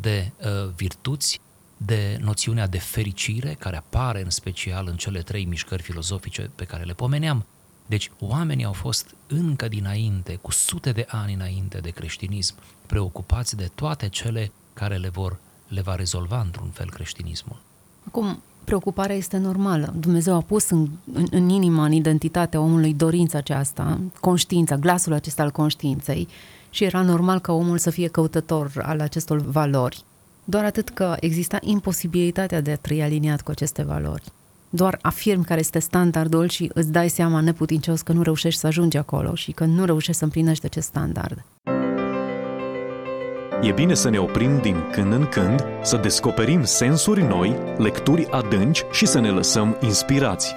de 0.00 0.30
uh, 0.38 0.70
virtuți, 0.76 1.40
de 1.76 2.18
noțiunea 2.20 2.66
de 2.66 2.78
fericire, 2.78 3.54
care 3.58 3.76
apare 3.76 4.22
în 4.22 4.30
special 4.30 4.86
în 4.86 4.96
cele 4.96 5.22
trei 5.22 5.44
mișcări 5.44 5.82
filozofice 5.82 6.50
pe 6.54 6.64
care 6.64 6.84
le 6.84 6.92
pomeneam. 6.92 7.46
Deci 7.86 8.10
oamenii 8.18 8.64
au 8.64 8.72
fost 8.72 9.14
încă 9.26 9.68
dinainte, 9.68 10.34
cu 10.34 10.50
sute 10.50 10.92
de 10.92 11.06
ani 11.08 11.34
înainte 11.34 11.78
de 11.78 11.90
creștinism, 11.90 12.54
preocupați 12.86 13.56
de 13.56 13.70
toate 13.74 14.08
cele 14.08 14.52
care 14.72 14.96
le 14.96 15.08
vor 15.08 15.38
le 15.68 15.80
va 15.80 15.94
rezolva 15.94 16.40
într-un 16.40 16.68
fel 16.68 16.90
creștinismul. 16.90 17.56
Acum, 18.06 18.42
preocuparea 18.64 19.16
este 19.16 19.36
normală. 19.36 19.94
Dumnezeu 19.98 20.34
a 20.34 20.40
pus 20.40 20.70
în, 20.70 20.88
în, 21.12 21.26
în 21.30 21.48
inima, 21.48 21.84
în 21.84 21.92
identitatea 21.92 22.60
omului 22.60 22.94
dorința 22.94 23.38
aceasta, 23.38 24.00
conștiința, 24.20 24.76
glasul 24.76 25.12
acesta 25.12 25.42
al 25.42 25.50
conștiinței 25.50 26.28
și 26.70 26.84
era 26.84 27.02
normal 27.02 27.38
ca 27.38 27.52
omul 27.52 27.78
să 27.78 27.90
fie 27.90 28.08
căutător 28.08 28.72
al 28.82 29.00
acestor 29.00 29.40
valori. 29.40 30.04
Doar 30.44 30.64
atât 30.64 30.88
că 30.88 31.16
exista 31.20 31.58
imposibilitatea 31.60 32.60
de 32.60 32.70
a 32.70 32.76
trăi 32.76 33.02
aliniat 33.02 33.40
cu 33.40 33.50
aceste 33.50 33.82
valori. 33.82 34.22
Doar 34.70 34.98
afirm 35.02 35.42
care 35.42 35.60
este 35.60 35.78
standardul 35.78 36.48
și 36.48 36.70
îți 36.74 36.92
dai 36.92 37.08
seama 37.08 37.40
neputincios 37.40 38.00
că 38.00 38.12
nu 38.12 38.22
reușești 38.22 38.60
să 38.60 38.66
ajungi 38.66 38.96
acolo 38.96 39.34
și 39.34 39.52
că 39.52 39.64
nu 39.64 39.84
reușești 39.84 40.18
să 40.18 40.24
împlinești 40.24 40.66
acest 40.66 40.86
standard. 40.86 41.44
E 43.64 43.72
bine 43.72 43.94
să 43.94 44.08
ne 44.08 44.18
oprim 44.18 44.60
din 44.60 44.90
când 44.90 45.12
în 45.12 45.28
când, 45.28 45.64
să 45.82 45.96
descoperim 45.96 46.64
sensuri 46.64 47.22
noi, 47.22 47.56
lecturi 47.76 48.26
adânci 48.30 48.84
și 48.92 49.06
să 49.06 49.20
ne 49.20 49.30
lăsăm 49.30 49.76
inspirați. 49.82 50.54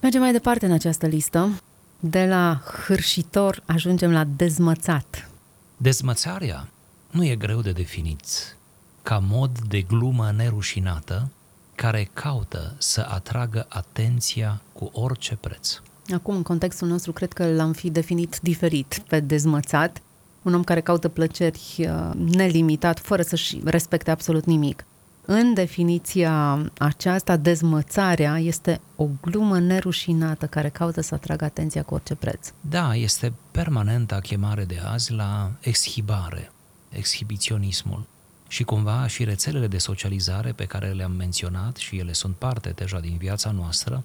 Mergem 0.00 0.20
mai 0.20 0.32
departe 0.32 0.66
în 0.66 0.72
această 0.72 1.06
listă. 1.06 1.60
De 2.00 2.26
la 2.26 2.62
hârșitor 2.86 3.62
ajungem 3.66 4.12
la 4.12 4.24
dezmățat. 4.24 5.28
Dezmățarea 5.76 6.68
nu 7.10 7.24
e 7.24 7.36
greu 7.36 7.60
de 7.60 7.72
definit 7.72 8.56
ca 9.02 9.18
mod 9.18 9.58
de 9.58 9.80
glumă 9.80 10.32
nerușinată 10.36 11.30
care 11.74 12.10
caută 12.12 12.74
să 12.78 13.06
atragă 13.10 13.66
atenția 13.68 14.60
cu 14.72 14.90
orice 14.92 15.36
preț. 15.36 15.80
Acum, 16.12 16.36
în 16.36 16.42
contextul 16.42 16.88
nostru, 16.88 17.12
cred 17.12 17.32
că 17.32 17.46
l-am 17.46 17.72
fi 17.72 17.90
definit 17.90 18.38
diferit 18.42 19.02
pe 19.08 19.20
dezmățat, 19.20 20.02
un 20.42 20.54
om 20.54 20.64
care 20.64 20.80
caută 20.80 21.08
plăceri 21.08 21.60
uh, 21.78 22.10
nelimitat, 22.14 22.98
fără 22.98 23.22
să-și 23.22 23.60
respecte 23.64 24.10
absolut 24.10 24.44
nimic. 24.44 24.84
În 25.26 25.54
definiția 25.54 26.58
aceasta, 26.78 27.36
dezmățarea 27.36 28.38
este 28.38 28.80
o 28.96 29.08
glumă 29.20 29.58
nerușinată 29.58 30.46
care 30.46 30.68
caută 30.68 31.00
să 31.00 31.14
atragă 31.14 31.44
atenția 31.44 31.82
cu 31.82 31.94
orice 31.94 32.14
preț. 32.14 32.52
Da, 32.60 32.94
este 32.94 33.32
permanenta 33.50 34.18
chemare 34.18 34.64
de 34.64 34.80
azi 34.86 35.12
la 35.12 35.50
exhibare, 35.60 36.52
exhibiționismul. 36.88 38.06
Și 38.48 38.64
cumva 38.64 39.06
și 39.06 39.24
rețelele 39.24 39.66
de 39.66 39.78
socializare 39.78 40.52
pe 40.52 40.64
care 40.64 40.88
le-am 40.88 41.12
menționat 41.12 41.76
și 41.76 41.98
ele 41.98 42.12
sunt 42.12 42.34
parte 42.34 42.72
deja 42.74 43.00
din 43.00 43.16
viața 43.16 43.50
noastră, 43.50 44.04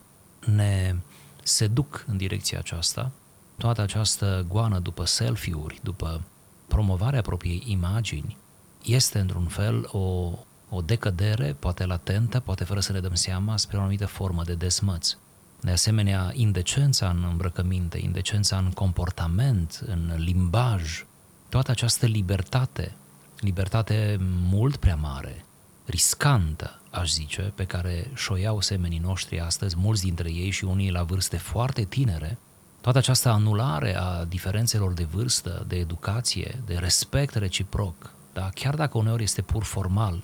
ne 0.55 0.95
se 1.43 1.67
duc 1.67 2.05
în 2.07 2.17
direcția 2.17 2.59
aceasta, 2.59 3.11
toată 3.57 3.81
această 3.81 4.45
goană 4.47 4.79
după 4.79 5.05
selfie-uri, 5.05 5.79
după 5.83 6.21
promovarea 6.67 7.21
propriei 7.21 7.63
imagini, 7.65 8.37
este 8.83 9.19
într-un 9.19 9.45
fel 9.45 9.89
o, 9.91 10.31
o 10.69 10.81
decădere, 10.81 11.55
poate 11.59 11.85
latentă, 11.85 12.39
poate 12.39 12.63
fără 12.63 12.79
să 12.79 12.91
ne 12.91 12.99
dăm 12.99 13.13
seama, 13.13 13.57
spre 13.57 13.77
o 13.77 13.79
anumită 13.79 14.05
formă 14.05 14.43
de 14.43 14.53
desmăț. 14.53 15.15
De 15.61 15.71
asemenea, 15.71 16.31
indecența 16.33 17.09
în 17.09 17.23
îmbrăcăminte, 17.29 17.97
indecența 17.97 18.57
în 18.57 18.71
comportament, 18.71 19.83
în 19.85 20.13
limbaj, 20.17 21.05
toată 21.49 21.71
această 21.71 22.05
libertate, 22.05 22.95
libertate 23.39 24.17
mult 24.49 24.75
prea 24.75 24.95
mare, 24.95 25.45
riscantă, 25.89 26.79
aș 26.89 27.11
zice, 27.11 27.51
pe 27.55 27.65
care 27.65 28.11
și-o 28.15 28.35
iau 28.35 28.61
semenii 28.61 28.99
noștri 28.99 29.39
astăzi, 29.39 29.75
mulți 29.77 30.03
dintre 30.03 30.31
ei 30.31 30.49
și 30.49 30.63
unii 30.63 30.91
la 30.91 31.03
vârste 31.03 31.37
foarte 31.37 31.83
tinere, 31.83 32.37
toată 32.81 32.97
această 32.97 33.29
anulare 33.29 33.95
a 33.95 34.23
diferențelor 34.23 34.93
de 34.93 35.03
vârstă, 35.03 35.65
de 35.67 35.75
educație, 35.75 36.61
de 36.65 36.75
respect 36.75 37.33
reciproc, 37.33 38.13
da? 38.33 38.49
chiar 38.53 38.75
dacă 38.75 38.97
uneori 38.97 39.23
este 39.23 39.41
pur 39.41 39.63
formal, 39.63 40.23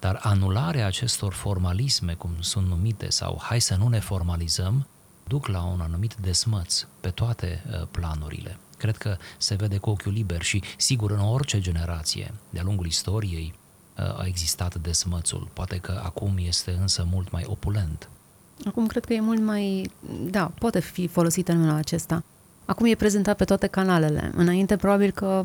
dar 0.00 0.18
anularea 0.22 0.86
acestor 0.86 1.32
formalisme, 1.32 2.14
cum 2.14 2.30
sunt 2.40 2.66
numite, 2.66 3.10
sau 3.10 3.40
hai 3.42 3.60
să 3.60 3.76
nu 3.76 3.88
ne 3.88 4.00
formalizăm, 4.00 4.86
duc 5.26 5.46
la 5.46 5.62
un 5.62 5.80
anumit 5.80 6.14
desmăț 6.14 6.84
pe 7.00 7.08
toate 7.08 7.64
uh, 7.66 7.86
planurile. 7.90 8.58
Cred 8.76 8.96
că 8.96 9.16
se 9.38 9.54
vede 9.54 9.78
cu 9.78 9.90
ochiul 9.90 10.12
liber 10.12 10.42
și, 10.42 10.62
sigur, 10.76 11.10
în 11.10 11.20
orice 11.20 11.60
generație, 11.60 12.34
de-a 12.50 12.62
lungul 12.62 12.86
istoriei, 12.86 13.54
a 13.94 14.24
existat 14.24 14.74
desmățul. 14.74 15.48
Poate 15.52 15.76
că 15.76 16.00
acum 16.04 16.32
este 16.46 16.76
însă 16.80 17.06
mult 17.12 17.30
mai 17.30 17.44
opulent. 17.46 18.08
Acum 18.66 18.86
cred 18.86 19.04
că 19.04 19.12
e 19.12 19.20
mult 19.20 19.40
mai... 19.40 19.90
Da, 20.30 20.52
poate 20.58 20.80
fi 20.80 21.06
folosit 21.06 21.48
în 21.48 21.58
numele 21.58 21.78
acesta. 21.78 22.24
Acum 22.64 22.86
e 22.86 22.94
prezentat 22.94 23.36
pe 23.36 23.44
toate 23.44 23.66
canalele. 23.66 24.32
Înainte 24.34 24.76
probabil 24.76 25.10
că 25.10 25.44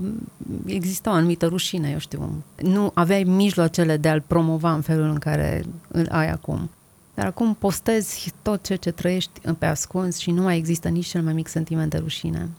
exista 0.66 1.10
o 1.10 1.14
anumită 1.14 1.46
rușine, 1.46 1.90
eu 1.90 1.98
știu. 1.98 2.44
Nu 2.62 2.92
aveai 2.94 3.24
mijloacele 3.24 3.98
de 3.98 4.10
a-l 4.10 4.22
promova 4.28 4.74
în 4.74 4.82
felul 4.82 5.10
în 5.10 5.18
care 5.18 5.66
îl 5.88 6.08
ai 6.12 6.30
acum. 6.30 6.70
Dar 7.14 7.26
acum 7.26 7.54
postezi 7.54 8.34
tot 8.42 8.64
ceea 8.64 8.78
ce 8.78 8.92
trăiești 8.92 9.40
pe 9.58 9.66
ascuns 9.66 10.18
și 10.18 10.32
nu 10.32 10.42
mai 10.42 10.58
există 10.58 10.88
nici 10.88 11.08
cel 11.08 11.22
mai 11.22 11.34
mic 11.34 11.48
sentiment 11.48 11.90
de 11.90 11.98
rușine. 11.98 12.50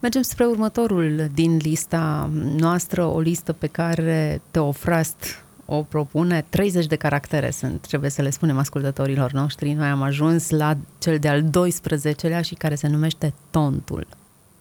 Mergem 0.00 0.22
spre 0.22 0.44
următorul 0.44 1.30
din 1.34 1.56
lista 1.56 2.30
noastră, 2.56 3.04
o 3.04 3.20
listă 3.20 3.52
pe 3.52 3.66
care 3.66 4.40
Teofrast 4.50 5.44
o 5.64 5.82
propune. 5.82 6.44
30 6.48 6.86
de 6.86 6.96
caractere 6.96 7.50
sunt, 7.50 7.86
trebuie 7.86 8.10
să 8.10 8.22
le 8.22 8.30
spunem 8.30 8.58
ascultătorilor 8.58 9.32
noștri. 9.32 9.72
Noi 9.72 9.88
am 9.88 10.02
ajuns 10.02 10.50
la 10.50 10.76
cel 10.98 11.18
de-al 11.18 11.42
12-lea 11.42 12.40
și 12.40 12.54
care 12.54 12.74
se 12.74 12.86
numește 12.86 13.34
tontul. 13.50 14.06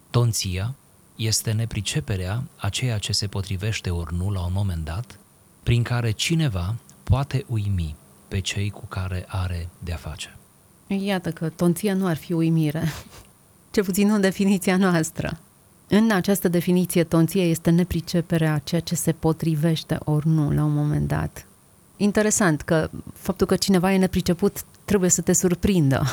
Tonția 0.10 0.76
este 1.16 1.52
nepriceperea 1.52 2.44
a 2.56 2.70
ceea 2.70 2.98
ce 2.98 3.12
se 3.12 3.28
potrivește 3.28 3.90
ori 3.90 4.16
nu 4.16 4.32
la 4.32 4.46
un 4.46 4.52
moment 4.54 4.86
dat, 4.86 5.20
prin 5.64 5.84
care 5.84 6.12
cineva 6.12 6.76
poate 7.04 7.46
uimi 7.48 7.96
pe 8.28 8.40
cei 8.40 8.70
cu 8.70 8.86
care 8.86 9.26
are 9.28 9.70
de-a 9.80 9.96
face. 9.96 10.36
Iată 10.88 11.32
că 11.32 11.50
tonția 11.50 11.94
nu 11.94 12.08
ar 12.08 12.16
fi 12.16 12.34
uimire 12.34 12.84
ce 13.76 13.82
puțin 13.82 14.12
în 14.12 14.22
definiția 14.22 14.78
noastră. 14.78 15.40
În 15.88 16.12
această 16.12 16.48
definiție, 16.48 17.04
tonție 17.04 17.42
este 17.42 17.70
nepriceperea 17.70 18.58
ceea 18.58 18.82
ce 18.82 18.96
se 18.96 19.12
potrivește 19.12 19.98
ori 20.04 20.28
nu 20.28 20.52
la 20.52 20.64
un 20.64 20.74
moment 20.74 21.08
dat. 21.08 21.46
Interesant 21.98 22.62
că 22.62 22.90
faptul 23.14 23.48
că 23.48 23.56
cineva 23.56 23.94
e 23.94 23.98
nepriceput 23.98 24.64
trebuie 24.86 25.10
să 25.10 25.22
te 25.22 25.34
surprindă. 25.34 26.04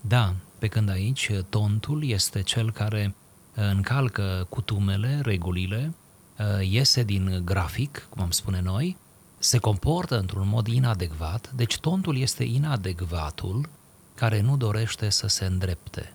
Da, 0.00 0.34
pe 0.58 0.66
când 0.66 0.90
aici 0.90 1.30
tontul 1.48 2.08
este 2.08 2.42
cel 2.42 2.72
care 2.72 3.14
încalcă 3.54 4.46
cutumele, 4.48 5.20
regulile, 5.22 5.92
iese 6.62 7.02
din 7.02 7.42
grafic, 7.44 8.06
cum 8.08 8.22
am 8.22 8.30
spune 8.30 8.60
noi, 8.64 8.96
se 9.38 9.58
comportă 9.58 10.18
într-un 10.18 10.48
mod 10.48 10.66
inadecvat, 10.66 11.52
deci 11.56 11.78
tontul 11.78 12.18
este 12.18 12.44
inadecvatul 12.44 13.68
care 14.14 14.40
nu 14.40 14.56
dorește 14.56 15.10
să 15.10 15.26
se 15.26 15.44
îndrepte, 15.44 16.12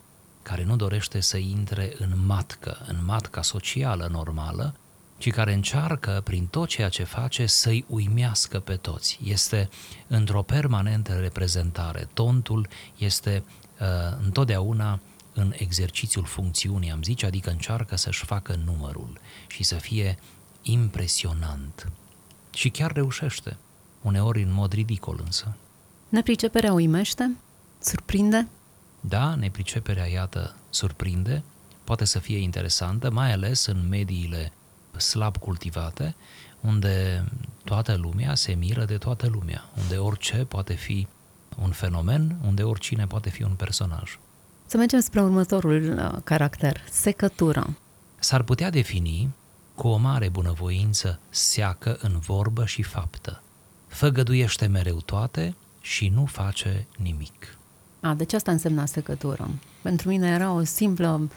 care 0.49 0.63
nu 0.63 0.75
dorește 0.75 1.19
să 1.19 1.37
intre 1.37 1.93
în 1.97 2.25
matcă, 2.25 2.85
în 2.87 3.05
matca 3.05 3.41
socială 3.41 4.07
normală, 4.11 4.75
ci 5.17 5.29
care 5.29 5.53
încearcă, 5.53 6.21
prin 6.23 6.45
tot 6.45 6.67
ceea 6.67 6.89
ce 6.89 7.03
face, 7.03 7.45
să-i 7.45 7.85
uimească 7.87 8.59
pe 8.59 8.75
toți. 8.75 9.19
Este 9.23 9.69
într-o 10.07 10.41
permanentă 10.41 11.13
reprezentare. 11.13 12.09
Tontul 12.13 12.67
este 12.97 13.43
uh, 13.79 13.87
întotdeauna 14.23 14.99
în 15.33 15.53
exercițiul 15.55 16.25
funcțiunii, 16.25 16.91
am 16.91 17.03
zice, 17.03 17.25
adică 17.25 17.49
încearcă 17.49 17.95
să-și 17.95 18.25
facă 18.25 18.59
numărul 18.65 19.19
și 19.47 19.63
să 19.63 19.75
fie 19.75 20.19
impresionant. 20.61 21.91
Și 22.53 22.69
chiar 22.69 22.91
reușește, 22.91 23.57
uneori 24.01 24.41
în 24.41 24.53
mod 24.53 24.73
ridicol 24.73 25.21
însă. 25.25 25.55
Nepriceperea 26.09 26.73
uimește? 26.73 27.35
Surprinde? 27.79 28.47
Da, 28.99 29.35
nepriceperea, 29.35 30.05
iată, 30.05 30.55
surprinde, 30.69 31.43
poate 31.83 32.05
să 32.05 32.19
fie 32.19 32.37
interesantă, 32.37 33.11
mai 33.11 33.31
ales 33.31 33.65
în 33.65 33.87
mediile 33.89 34.51
slab 34.97 35.37
cultivate, 35.37 36.15
unde 36.59 37.25
toată 37.63 37.95
lumea 37.95 38.35
se 38.35 38.53
miră 38.53 38.85
de 38.85 38.97
toată 38.97 39.27
lumea, 39.27 39.69
unde 39.81 39.97
orice 39.97 40.37
poate 40.37 40.73
fi 40.73 41.07
un 41.61 41.71
fenomen, 41.71 42.35
unde 42.45 42.63
oricine 42.63 43.07
poate 43.07 43.29
fi 43.29 43.43
un 43.43 43.53
personaj. 43.53 44.19
Să 44.65 44.77
mergem 44.77 44.99
spre 44.99 45.21
următorul 45.21 45.97
uh, 45.97 46.21
caracter, 46.23 46.81
secătura. 46.91 47.69
S-ar 48.19 48.41
putea 48.41 48.69
defini 48.69 49.29
cu 49.75 49.87
o 49.87 49.97
mare 49.97 50.29
bunăvoință 50.29 51.19
seacă 51.29 51.97
în 52.01 52.19
vorbă 52.19 52.65
și 52.65 52.81
faptă. 52.81 53.43
Făgăduiește 53.87 54.65
mereu 54.65 55.01
toate 55.01 55.55
și 55.81 56.07
nu 56.07 56.25
face 56.25 56.87
nimic. 56.97 57.57
A, 57.99 58.13
deci 58.13 58.33
asta 58.33 58.51
însemna 58.51 58.85
secătură. 58.85 59.49
Pentru 59.81 60.09
mine 60.09 60.27
era 60.27 60.51
o 60.51 60.63
simplă 60.63 61.29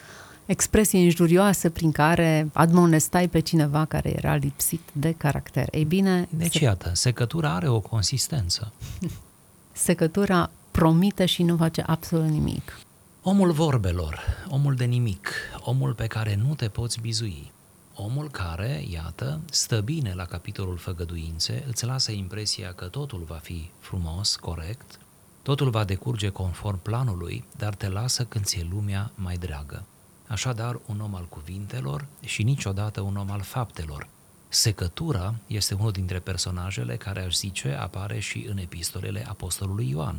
expresie 0.47 0.99
injurioasă 0.99 1.71
prin 1.71 1.92
care 1.92 2.50
admonestai 2.52 3.28
pe 3.28 3.40
cineva 3.40 3.85
care 3.85 4.12
era 4.16 4.35
lipsit 4.35 4.81
de 4.92 5.12
caracter. 5.12 5.69
Ei 5.71 5.85
bine... 5.85 6.28
Deci, 6.31 6.57
se... 6.57 6.64
iată, 6.64 6.90
secătura 6.95 7.54
are 7.54 7.69
o 7.69 7.81
consistență. 7.81 8.73
secătura 9.73 10.50
promite 10.71 11.26
și 11.26 11.42
nu 11.42 11.57
face 11.57 11.83
absolut 11.87 12.28
nimic. 12.28 12.78
Omul 13.23 13.52
vorbelor, 13.52 14.45
omul 14.49 14.75
de 14.75 14.85
nimic, 14.85 15.28
omul 15.61 15.95
pe 15.95 16.07
care 16.07 16.40
nu 16.47 16.54
te 16.54 16.69
poți 16.69 17.00
bizui, 17.00 17.52
omul 17.95 18.31
care, 18.31 18.85
iată, 18.90 19.40
stă 19.50 19.81
bine 19.81 20.12
la 20.14 20.25
capitolul 20.25 20.76
făgăduințe, 20.76 21.64
îți 21.69 21.85
lasă 21.85 22.12
impresia 22.12 22.73
că 22.73 22.85
totul 22.85 23.25
va 23.28 23.40
fi 23.42 23.71
frumos, 23.78 24.37
corect, 24.37 24.99
totul 25.42 25.70
va 25.70 25.84
decurge 25.84 26.28
conform 26.28 26.82
planului, 26.82 27.44
dar 27.56 27.75
te 27.75 27.88
lasă 27.88 28.25
când 28.25 28.44
ți-e 28.44 28.66
lumea 28.70 29.11
mai 29.14 29.37
dragă. 29.37 29.84
Așadar, 30.26 30.80
un 30.87 31.00
om 31.00 31.14
al 31.14 31.26
cuvintelor 31.28 32.06
și 32.25 32.42
niciodată 32.42 33.00
un 33.00 33.16
om 33.16 33.30
al 33.30 33.40
faptelor. 33.40 34.08
Secătura 34.49 35.34
este 35.46 35.75
unul 35.75 35.92
dintre 35.92 36.18
personajele 36.18 36.96
care, 36.96 37.22
aș 37.22 37.34
zice, 37.34 37.72
apare 37.72 38.18
și 38.18 38.46
în 38.49 38.58
epistolele 38.58 39.26
Apostolului 39.28 39.88
Ioan, 39.88 40.16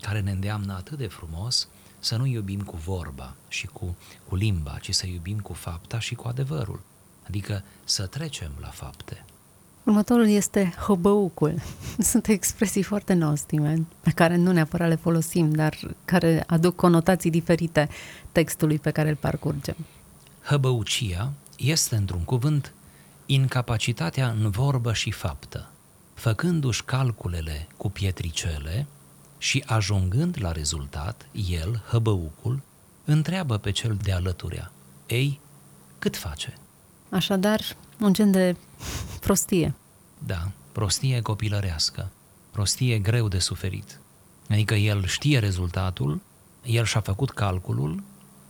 care 0.00 0.20
ne 0.20 0.30
îndeamnă 0.30 0.74
atât 0.74 0.98
de 0.98 1.06
frumos 1.06 1.68
să 1.98 2.16
nu 2.16 2.26
iubim 2.26 2.60
cu 2.60 2.76
vorba 2.76 3.34
și 3.48 3.66
cu, 3.66 3.96
cu 4.28 4.34
limba, 4.34 4.78
ci 4.78 4.94
să 4.94 5.06
iubim 5.06 5.38
cu 5.38 5.52
fapta 5.52 5.98
și 5.98 6.14
cu 6.14 6.28
adevărul, 6.28 6.80
adică 7.26 7.64
să 7.84 8.06
trecem 8.06 8.50
la 8.60 8.68
fapte. 8.68 9.24
Următorul 9.84 10.28
este 10.28 10.74
hăbăucul. 10.86 11.54
Sunt 12.10 12.26
expresii 12.26 12.82
foarte 12.82 13.12
nostime, 13.12 13.86
pe 14.00 14.10
care 14.10 14.36
nu 14.36 14.52
neapărat 14.52 14.88
le 14.88 14.94
folosim, 14.94 15.52
dar 15.52 15.78
care 16.04 16.44
aduc 16.46 16.76
conotații 16.76 17.30
diferite 17.30 17.88
textului 18.32 18.78
pe 18.78 18.90
care 18.90 19.08
îl 19.08 19.16
parcurgem. 19.16 19.76
Hăbăucia 20.42 21.32
este, 21.56 21.96
într-un 21.96 22.20
cuvânt, 22.24 22.72
incapacitatea 23.26 24.28
în 24.28 24.50
vorbă 24.50 24.92
și 24.92 25.10
faptă, 25.10 25.68
făcându-și 26.14 26.82
calculele 26.84 27.66
cu 27.76 27.90
pietricele 27.90 28.86
și 29.38 29.64
ajungând 29.66 30.36
la 30.40 30.52
rezultat, 30.52 31.26
el, 31.50 31.82
hăbăucul, 31.88 32.60
întreabă 33.04 33.58
pe 33.58 33.70
cel 33.70 33.98
de 34.02 34.12
alăturea, 34.12 34.72
ei, 35.06 35.40
cât 35.98 36.16
face? 36.16 36.54
Așadar, 37.08 37.60
un 38.00 38.12
gen 38.12 38.30
de 38.30 38.56
prostie. 39.22 39.74
Da, 40.18 40.50
prostie 40.72 41.20
copilărească, 41.20 42.10
prostie 42.50 42.98
greu 42.98 43.28
de 43.28 43.38
suferit. 43.38 43.98
Adică 44.50 44.74
el 44.74 45.06
știe 45.06 45.38
rezultatul, 45.38 46.20
el 46.64 46.84
și-a 46.84 47.00
făcut 47.00 47.30
calculul, 47.30 48.02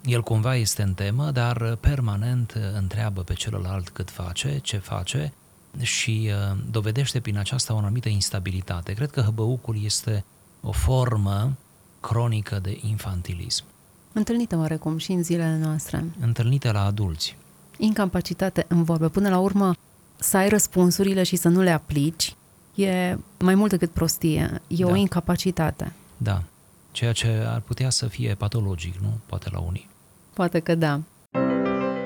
el 0.05 0.23
cumva 0.23 0.57
este 0.57 0.83
în 0.83 0.95
temă, 0.95 1.31
dar 1.31 1.77
permanent 1.81 2.59
întreabă 2.75 3.23
pe 3.23 3.35
celălalt 3.35 3.89
cât 3.89 4.11
face, 4.11 4.59
ce 4.63 4.77
face 4.77 5.33
și 5.81 6.31
uh, 6.31 6.59
dovedește 6.71 7.21
prin 7.21 7.39
aceasta 7.39 7.75
o 7.75 7.77
anumită 7.77 8.09
instabilitate. 8.09 8.93
Cred 8.93 9.11
că 9.11 9.21
hăbăucul 9.21 9.85
este 9.85 10.25
o 10.61 10.73
formă 10.73 11.57
cronică 12.01 12.59
de 12.59 12.79
infantilism. 12.83 13.65
Întâlnită 14.13 14.57
oarecum 14.57 14.99
și 14.99 15.13
în 15.13 15.23
zilele 15.23 15.59
noastre. 15.59 16.05
Întâlnită 16.21 16.71
la 16.71 16.85
adulți. 16.85 17.37
Incapacitate 17.77 18.65
în 18.69 18.83
vorbe. 18.85 19.09
Până 19.09 19.29
la 19.29 19.39
urmă, 19.39 19.75
să 20.23 20.37
ai 20.37 20.49
răspunsurile 20.49 21.23
și 21.23 21.37
să 21.37 21.49
nu 21.49 21.61
le 21.61 21.71
aplici 21.71 22.35
e 22.75 23.17
mai 23.39 23.55
mult 23.55 23.71
decât 23.71 23.91
prostie. 23.91 24.63
E 24.67 24.85
da. 24.85 24.87
o 24.87 24.95
incapacitate. 24.95 25.93
Da. 26.17 26.43
Ceea 26.91 27.13
ce 27.13 27.45
ar 27.47 27.61
putea 27.61 27.91
să 27.91 28.07
fie 28.07 28.35
patologic, 28.35 28.95
nu? 29.01 29.19
Poate 29.27 29.49
la 29.53 29.59
unii. 29.59 29.89
Poate 30.33 30.59
că 30.59 30.75
da. 30.75 31.01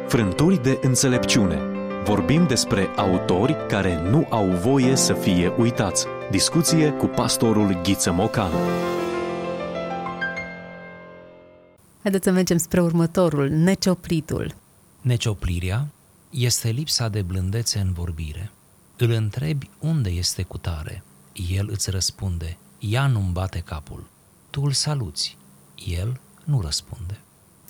Frânturi 0.09 0.63
de 0.63 0.79
înțelepciune. 0.83 1.61
Vorbim 2.05 2.47
despre 2.47 2.89
autori 2.97 3.57
care 3.69 4.01
nu 4.11 4.27
au 4.31 4.47
voie 4.47 4.97
să 4.97 5.13
fie 5.13 5.53
uitați. 5.59 6.07
Discuție 6.31 6.91
cu 6.91 7.07
pastorul 7.07 7.81
Ghiță 7.83 8.13
Mocan. 8.13 8.51
Haideți 12.03 12.25
să 12.25 12.31
mergem 12.31 12.57
spre 12.57 12.81
următorul, 12.81 13.49
necioplitul. 13.49 14.55
Necioplirea 15.01 15.87
este 16.31 16.69
lipsa 16.69 17.09
de 17.09 17.23
blândețe 17.23 17.79
în 17.79 17.93
vorbire. 17.93 18.51
Îl 18.97 19.11
întrebi 19.11 19.71
unde 19.79 20.11
este 20.11 20.43
cutare, 20.43 21.03
el 21.49 21.69
îți 21.71 21.91
răspunde, 21.91 22.57
ea 22.79 23.07
nu-mi 23.07 23.33
bate 23.33 23.59
capul. 23.59 24.07
Tu 24.51 24.63
îl 24.63 24.73
saluți, 24.73 25.37
el 25.87 26.21
nu 26.45 26.61
răspunde. 26.61 27.21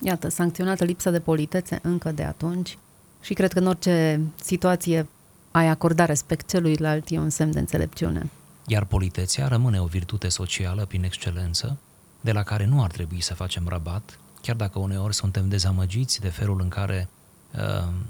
Iată, 0.03 0.29
sancționată 0.29 0.85
lipsa 0.85 1.11
de 1.11 1.21
politețe 1.21 1.79
încă 1.83 2.12
de 2.12 2.23
atunci 2.23 2.79
și 3.21 3.35
cred 3.35 3.53
că 3.53 3.59
în 3.59 3.66
orice 3.66 4.21
situație 4.42 5.09
ai 5.51 5.66
acorda 5.66 6.05
respect 6.05 6.49
celuilalt 6.49 7.11
e 7.11 7.19
un 7.19 7.31
semn 7.31 7.53
de 7.53 7.59
înțelepciune. 7.59 8.31
Iar 8.66 8.85
politețea 8.85 9.49
rămâne 9.49 9.81
o 9.81 9.87
virtute 9.87 10.29
socială 10.29 10.85
prin 10.85 11.05
excelență, 11.05 11.77
de 12.21 12.33
la 12.33 12.42
care 12.42 12.66
nu 12.66 12.83
ar 12.83 12.90
trebui 12.90 13.21
să 13.21 13.35
facem 13.35 13.69
rabat, 13.69 14.19
chiar 14.42 14.57
dacă 14.57 14.79
uneori 14.79 15.14
suntem 15.14 15.49
dezamăgiți 15.49 16.21
de 16.21 16.29
felul 16.29 16.61
în 16.61 16.69
care, 16.69 17.09
uh, 17.09 17.15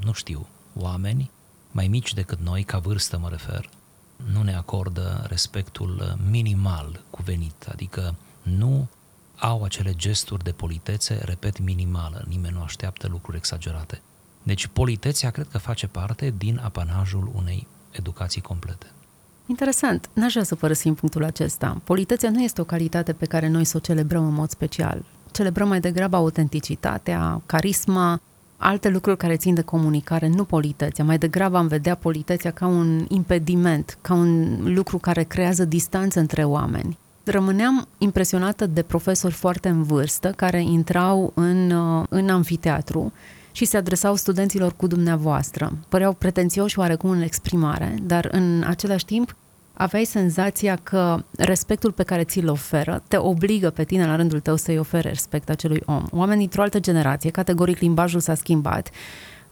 nu 0.04 0.12
știu, 0.12 0.46
oameni 0.74 1.30
mai 1.70 1.88
mici 1.88 2.14
decât 2.14 2.38
noi, 2.40 2.62
ca 2.62 2.78
vârstă 2.78 3.18
mă 3.18 3.28
refer, 3.28 3.68
nu 4.32 4.42
ne 4.42 4.54
acordă 4.54 5.24
respectul 5.28 6.18
minimal 6.30 7.00
cuvenit, 7.10 7.66
adică 7.70 8.14
nu 8.42 8.88
au 9.38 9.64
acele 9.64 9.94
gesturi 9.94 10.44
de 10.44 10.50
politețe, 10.50 11.20
repet, 11.24 11.58
minimală, 11.60 12.24
nimeni 12.28 12.54
nu 12.54 12.62
așteaptă 12.62 13.08
lucruri 13.08 13.36
exagerate. 13.36 14.00
Deci 14.42 14.66
politețea 14.66 15.30
cred 15.30 15.48
că 15.50 15.58
face 15.58 15.86
parte 15.86 16.34
din 16.38 16.60
apanajul 16.64 17.30
unei 17.34 17.66
educații 17.90 18.40
complete. 18.40 18.86
Interesant. 19.46 20.08
N-aș 20.12 20.32
vrea 20.32 20.44
să 20.44 20.54
părăsim 20.54 20.94
punctul 20.94 21.24
acesta. 21.24 21.80
Politețea 21.84 22.30
nu 22.30 22.42
este 22.42 22.60
o 22.60 22.64
calitate 22.64 23.12
pe 23.12 23.26
care 23.26 23.48
noi 23.48 23.64
să 23.64 23.76
o 23.76 23.80
celebrăm 23.80 24.26
în 24.26 24.34
mod 24.34 24.50
special. 24.50 25.04
Celebrăm 25.32 25.68
mai 25.68 25.80
degrabă 25.80 26.16
autenticitatea, 26.16 27.42
carisma, 27.46 28.20
alte 28.56 28.88
lucruri 28.88 29.16
care 29.16 29.36
țin 29.36 29.54
de 29.54 29.62
comunicare, 29.62 30.28
nu 30.28 30.44
politețea. 30.44 31.04
Mai 31.04 31.18
degrabă 31.18 31.56
am 31.56 31.66
vedea 31.66 31.94
politețea 31.94 32.50
ca 32.50 32.66
un 32.66 33.04
impediment, 33.08 33.98
ca 34.00 34.14
un 34.14 34.58
lucru 34.74 34.98
care 34.98 35.22
creează 35.22 35.64
distanță 35.64 36.20
între 36.20 36.44
oameni. 36.44 36.98
Rămâneam 37.24 37.88
impresionată 37.98 38.66
de 38.66 38.82
profesori 38.82 39.34
foarte 39.34 39.68
în 39.68 39.82
vârstă 39.82 40.32
care 40.36 40.62
intrau 40.62 41.32
în, 41.34 41.70
uh, 41.70 42.04
în 42.08 42.28
amfiteatru 42.28 43.12
și 43.52 43.64
se 43.64 43.76
adresau 43.76 44.14
studenților 44.14 44.72
cu 44.76 44.86
dumneavoastră. 44.86 45.72
Păreau 45.88 46.12
pretențioși 46.12 46.78
oarecum 46.78 47.10
în 47.10 47.22
exprimare, 47.22 47.94
dar 48.02 48.28
în 48.32 48.64
același 48.66 49.04
timp 49.04 49.36
aveai 49.78 50.04
senzația 50.04 50.78
că 50.82 51.24
respectul 51.36 51.92
pe 51.92 52.02
care 52.02 52.24
ți-l 52.24 52.48
oferă 52.48 53.02
te 53.08 53.16
obligă 53.16 53.70
pe 53.70 53.84
tine 53.84 54.06
la 54.06 54.16
rândul 54.16 54.40
tău 54.40 54.56
să-i 54.56 54.78
oferi 54.78 55.08
respect 55.08 55.50
acelui 55.50 55.82
om. 55.84 56.04
Oamenii 56.10 56.40
dintr-o 56.40 56.62
altă 56.62 56.80
generație, 56.80 57.30
categoric 57.30 57.78
limbajul 57.78 58.20
s-a 58.20 58.34
schimbat, 58.34 58.90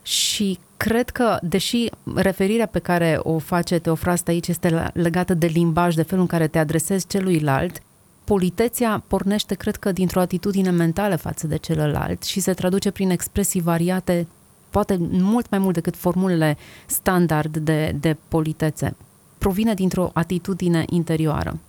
Și 0.02 0.58
cred 0.76 1.10
că, 1.10 1.38
deși 1.42 1.90
referirea 2.14 2.66
pe 2.66 2.78
care 2.78 3.18
o 3.22 3.38
face 3.38 3.78
Teofrast 3.78 4.28
aici 4.28 4.48
este 4.48 4.90
legată 4.94 5.34
de 5.34 5.46
limbaj, 5.46 5.94
de 5.94 6.02
felul 6.02 6.22
în 6.22 6.28
care 6.28 6.46
te 6.46 6.58
adresezi 6.58 7.06
celuilalt, 7.06 7.82
politețea 8.24 9.04
pornește, 9.06 9.54
cred 9.54 9.76
că, 9.76 9.92
dintr-o 9.92 10.20
atitudine 10.20 10.70
mentală 10.70 11.16
față 11.16 11.46
de 11.46 11.56
celălalt 11.56 12.22
și 12.22 12.40
se 12.40 12.52
traduce 12.52 12.90
prin 12.90 13.10
expresii 13.10 13.60
variate, 13.60 14.26
poate 14.70 14.96
mult 15.10 15.50
mai 15.50 15.58
mult 15.58 15.74
decât 15.74 15.96
formulele 15.96 16.56
standard 16.86 17.56
de, 17.56 17.96
de 18.00 18.16
politețe. 18.28 18.96
Provine 19.44 19.74
dintr-o 19.74 20.10
atitudine 20.14 20.84
interioară. 20.88 21.60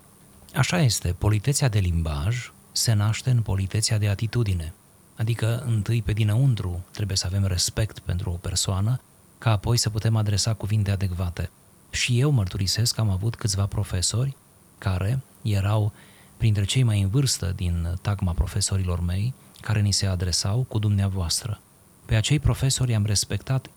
Așa 0.54 0.82
este, 0.82 1.16
politețea 1.18 1.70
de 1.70 1.80
limbaj 1.80 2.52
se 2.72 2.94
naște 2.94 3.30
în 3.30 3.42
politețea 3.42 3.98
de 3.98 4.08
atitudine. 4.08 4.74
Adică, 5.16 5.64
întâi 5.66 6.02
pe 6.02 6.14
dinăuntru 6.14 6.84
trebuie 6.92 7.18
să 7.18 7.26
avem 7.26 7.46
respect 7.46 8.00
pentru 8.00 8.30
o 8.30 8.34
persoană, 8.34 9.00
ca 9.38 9.52
apoi 9.52 9.78
să 9.78 9.90
putem 9.90 10.16
adresa 10.16 10.54
cuvinte 10.54 10.92
adecvate. 10.92 11.50
Și 11.90 12.20
eu 12.20 12.32
mărturisesc 12.32 12.96
că 12.96 13.02
am 13.02 13.10
avut 13.10 13.36
câțiva 13.36 13.66
profesori 13.66 14.36
care 14.78 15.20
erau 15.42 15.92
printre 16.38 16.64
cei 16.64 16.84
mai 16.84 17.02
în 17.02 17.10
vârstă 17.10 17.54
din 17.56 17.98
tagma 18.02 18.32
profesorilor 18.32 19.00
mei, 19.00 19.34
care 19.62 19.82
ni 19.82 19.92
se 19.92 20.06
adresau 20.06 20.66
cu 20.68 20.80
dumneavoastră. 20.80 21.60
Pe 22.06 22.16
acei 22.16 22.40
profesori 22.40 22.96
am 22.96 23.06
respectat 23.06 23.66
uh, 23.66 23.72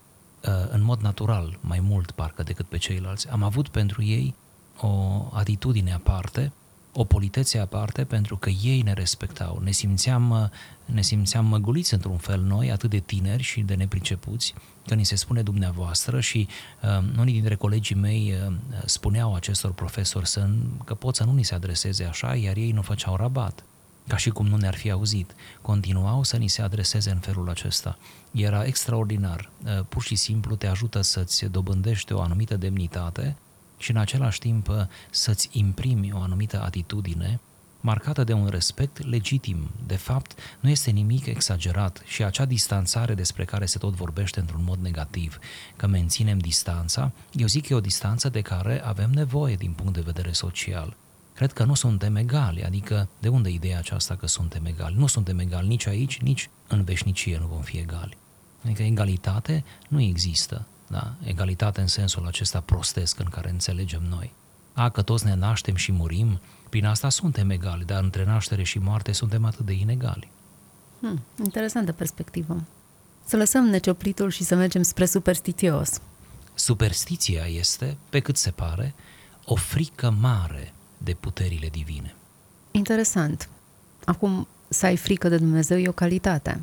în 0.69 0.83
mod 0.83 0.99
natural 1.01 1.57
mai 1.61 1.79
mult 1.79 2.11
parcă 2.11 2.43
decât 2.43 2.65
pe 2.65 2.77
ceilalți. 2.77 3.29
Am 3.29 3.43
avut 3.43 3.67
pentru 3.67 4.03
ei 4.03 4.35
o 4.81 5.25
atitudine 5.33 5.93
aparte 5.93 6.51
o 6.93 7.03
politețe 7.03 7.59
aparte 7.59 8.03
pentru 8.03 8.37
că 8.37 8.49
ei 8.49 8.81
ne 8.81 8.93
respectau. 8.93 9.61
Ne 9.63 9.71
simțeam, 9.71 10.51
ne 10.85 11.01
simțeam 11.01 11.45
măguliți 11.45 11.93
într-un 11.93 12.17
fel 12.17 12.41
noi, 12.41 12.71
atât 12.71 12.89
de 12.89 12.99
tineri 12.99 13.43
și 13.43 13.61
de 13.61 13.73
nepricepuți, 13.73 14.53
că 14.87 14.95
ni 14.95 15.03
se 15.03 15.15
spune 15.15 15.41
dumneavoastră 15.41 16.19
și 16.19 16.47
uh, 16.81 17.03
unii 17.19 17.33
dintre 17.33 17.55
colegii 17.55 17.95
mei 17.95 18.33
uh, 18.47 18.53
spuneau 18.85 19.35
acestor 19.35 19.71
profesori 19.71 20.27
să, 20.27 20.49
că 20.85 20.93
pot 20.93 21.15
să 21.15 21.23
nu 21.23 21.33
ni 21.33 21.43
se 21.43 21.55
adreseze 21.55 22.03
așa, 22.03 22.35
iar 22.35 22.57
ei 22.57 22.71
nu 22.71 22.81
făceau 22.81 23.15
rabat 23.15 23.63
ca 24.09 24.17
și 24.17 24.29
cum 24.29 24.47
nu 24.47 24.57
ne-ar 24.57 24.75
fi 24.75 24.91
auzit. 24.91 25.35
Continuau 25.61 26.23
să 26.23 26.37
ni 26.37 26.47
se 26.47 26.61
adreseze 26.61 27.09
în 27.09 27.17
felul 27.17 27.49
acesta. 27.49 27.97
Era 28.31 28.63
extraordinar. 28.65 29.49
Uh, 29.65 29.85
pur 29.89 30.03
și 30.03 30.15
simplu 30.15 30.55
te 30.55 30.67
ajută 30.67 31.01
să-ți 31.01 31.45
dobândești 31.45 32.13
o 32.13 32.21
anumită 32.21 32.55
demnitate 32.55 33.35
și 33.77 33.91
în 33.91 33.97
același 33.97 34.39
timp 34.39 34.67
uh, 34.67 34.75
să-ți 35.09 35.49
imprimi 35.51 36.11
o 36.13 36.21
anumită 36.21 36.61
atitudine 36.61 37.39
marcată 37.81 38.23
de 38.23 38.33
un 38.33 38.47
respect 38.47 39.05
legitim. 39.05 39.69
De 39.85 39.95
fapt, 39.95 40.39
nu 40.59 40.69
este 40.69 40.91
nimic 40.91 41.25
exagerat 41.25 42.01
și 42.05 42.23
acea 42.23 42.45
distanțare 42.45 43.13
despre 43.13 43.45
care 43.45 43.65
se 43.65 43.77
tot 43.77 43.93
vorbește 43.93 44.39
într-un 44.39 44.63
mod 44.63 44.79
negativ, 44.79 45.39
că 45.75 45.87
menținem 45.87 46.37
distanța, 46.37 47.11
eu 47.33 47.47
zic 47.47 47.67
că 47.67 47.73
e 47.73 47.75
o 47.75 47.79
distanță 47.79 48.29
de 48.29 48.41
care 48.41 48.83
avem 48.83 49.09
nevoie 49.09 49.55
din 49.55 49.71
punct 49.71 49.93
de 49.93 50.01
vedere 50.01 50.31
social. 50.31 50.95
Cred 51.39 51.53
că 51.53 51.63
nu 51.63 51.73
suntem 51.73 52.15
egali, 52.15 52.63
adică 52.63 53.07
de 53.19 53.27
unde 53.27 53.49
ideea 53.49 53.77
aceasta 53.77 54.15
că 54.15 54.27
suntem 54.27 54.65
egali? 54.65 54.95
Nu 54.97 55.07
suntem 55.07 55.39
egali 55.39 55.67
nici 55.67 55.85
aici, 55.85 56.19
nici 56.19 56.49
în 56.67 56.83
veșnicie 56.83 57.37
nu 57.37 57.47
vom 57.47 57.61
fi 57.61 57.77
egali. 57.77 58.17
Adică 58.63 58.83
egalitate 58.83 59.63
nu 59.87 60.01
există 60.01 60.65
da? 60.87 61.13
egalitate 61.23 61.81
în 61.81 61.87
sensul 61.87 62.27
acesta 62.27 62.59
prostesc 62.59 63.19
în 63.19 63.25
care 63.25 63.49
înțelegem 63.49 64.01
noi. 64.09 64.33
A, 64.73 64.89
că 64.89 65.01
toți 65.01 65.25
ne 65.25 65.35
naștem 65.35 65.75
și 65.75 65.91
murim, 65.91 66.39
prin 66.69 66.85
asta 66.85 67.09
suntem 67.09 67.49
egali, 67.49 67.85
dar 67.85 68.03
între 68.03 68.25
naștere 68.25 68.63
și 68.63 68.79
moarte 68.79 69.11
suntem 69.11 69.45
atât 69.45 69.65
de 69.65 69.73
inegali. 69.73 70.31
Hmm, 70.99 71.21
interesantă 71.43 71.91
perspectivă. 71.91 72.63
Să 73.25 73.37
lăsăm 73.37 73.63
necioplitul 73.63 74.29
și 74.29 74.43
să 74.43 74.55
mergem 74.55 74.81
spre 74.81 75.05
superstițios. 75.05 76.01
Superstiția 76.53 77.45
este, 77.45 77.97
pe 78.09 78.19
cât 78.19 78.37
se 78.37 78.51
pare, 78.51 78.93
o 79.45 79.55
frică 79.55 80.15
mare 80.19 80.73
de 81.03 81.13
puterile 81.13 81.67
divine. 81.67 82.15
Interesant. 82.71 83.49
Acum, 84.05 84.47
să 84.67 84.85
ai 84.85 84.97
frică 84.97 85.29
de 85.29 85.37
Dumnezeu 85.37 85.77
e 85.77 85.87
o 85.87 85.91
calitate 85.91 86.59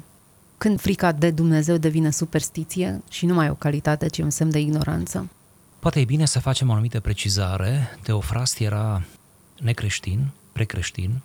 când 0.58 0.80
frica 0.80 1.12
de 1.12 1.30
Dumnezeu 1.30 1.76
devine 1.76 2.10
superstiție 2.10 3.02
și 3.10 3.26
nu 3.26 3.34
mai 3.34 3.50
o 3.50 3.54
calitate, 3.54 4.06
ci 4.06 4.18
un 4.18 4.30
semn 4.30 4.50
de 4.50 4.58
ignoranță? 4.58 5.28
Poate 5.78 6.00
e 6.00 6.04
bine 6.04 6.24
să 6.24 6.40
facem 6.40 6.68
o 6.68 6.72
anumită 6.72 7.00
precizare. 7.00 7.98
Teofrast 8.02 8.58
era 8.58 9.04
necreștin, 9.60 10.30
precreștin, 10.52 11.20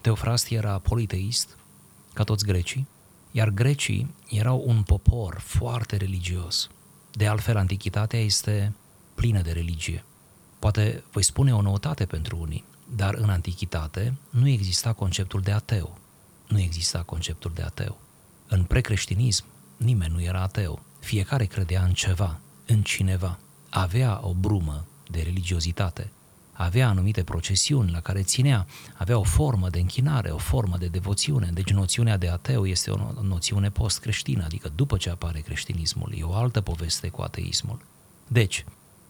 Teofrast 0.00 0.50
era 0.50 0.78
politeist, 0.78 1.56
ca 2.12 2.24
toți 2.24 2.44
grecii, 2.44 2.88
iar 3.30 3.48
grecii 3.48 4.14
erau 4.28 4.62
un 4.66 4.82
popor 4.82 5.40
foarte 5.44 5.96
religios. 5.96 6.70
De 7.12 7.26
altfel, 7.26 7.56
antichitatea 7.56 8.18
este 8.18 8.72
plină 9.14 9.40
de 9.40 9.50
religie. 9.50 10.04
Poate 10.62 11.04
voi 11.12 11.22
spune 11.22 11.54
o 11.54 11.60
noutate 11.60 12.04
pentru 12.06 12.38
unii, 12.40 12.64
dar 12.96 13.14
în 13.14 13.30
antichitate 13.30 14.14
nu 14.30 14.48
exista 14.48 14.92
conceptul 14.92 15.40
de 15.40 15.52
ateu. 15.52 15.98
Nu 16.48 16.60
exista 16.60 17.02
conceptul 17.02 17.52
de 17.54 17.62
ateu. 17.62 18.00
În 18.48 18.64
precreștinism, 18.64 19.44
nimeni 19.76 20.12
nu 20.12 20.22
era 20.22 20.40
ateu. 20.42 20.82
Fiecare 21.00 21.44
credea 21.44 21.82
în 21.82 21.92
ceva, 21.92 22.40
în 22.66 22.82
cineva. 22.82 23.38
Avea 23.68 24.20
o 24.22 24.34
brumă 24.34 24.84
de 25.10 25.20
religiozitate. 25.20 26.10
Avea 26.52 26.88
anumite 26.88 27.22
procesiuni 27.22 27.90
la 27.90 28.00
care 28.00 28.22
ținea, 28.22 28.66
avea 28.94 29.18
o 29.18 29.22
formă 29.22 29.68
de 29.68 29.78
închinare, 29.78 30.30
o 30.30 30.38
formă 30.38 30.76
de 30.76 30.86
devoțiune. 30.86 31.50
Deci 31.54 31.70
noțiunea 31.70 32.16
de 32.16 32.28
ateu 32.28 32.66
este 32.66 32.90
o 32.90 33.22
noțiune 33.22 33.70
post-creștină, 33.70 34.44
adică 34.44 34.72
după 34.74 34.96
ce 34.96 35.10
apare 35.10 35.40
creștinismul. 35.40 36.14
E 36.16 36.22
o 36.22 36.34
altă 36.34 36.60
poveste 36.60 37.08
cu 37.08 37.22
ateismul. 37.22 37.78
Deci, 38.28 38.64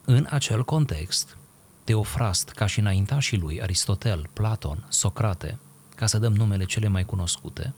în 0.04 0.26
acel 0.30 0.64
context, 0.64 1.36
Teofrast, 1.84 2.48
ca 2.48 2.66
și 2.66 2.78
înaintașii 2.78 3.38
lui 3.38 3.62
Aristotel, 3.62 4.28
Platon, 4.32 4.86
Socrate, 4.88 5.58
ca 5.96 6.06
să 6.06 6.18
dăm 6.18 6.34
numele 6.34 6.64
cele 6.64 6.88
mai 6.88 7.04
cunoscute, 7.04 7.74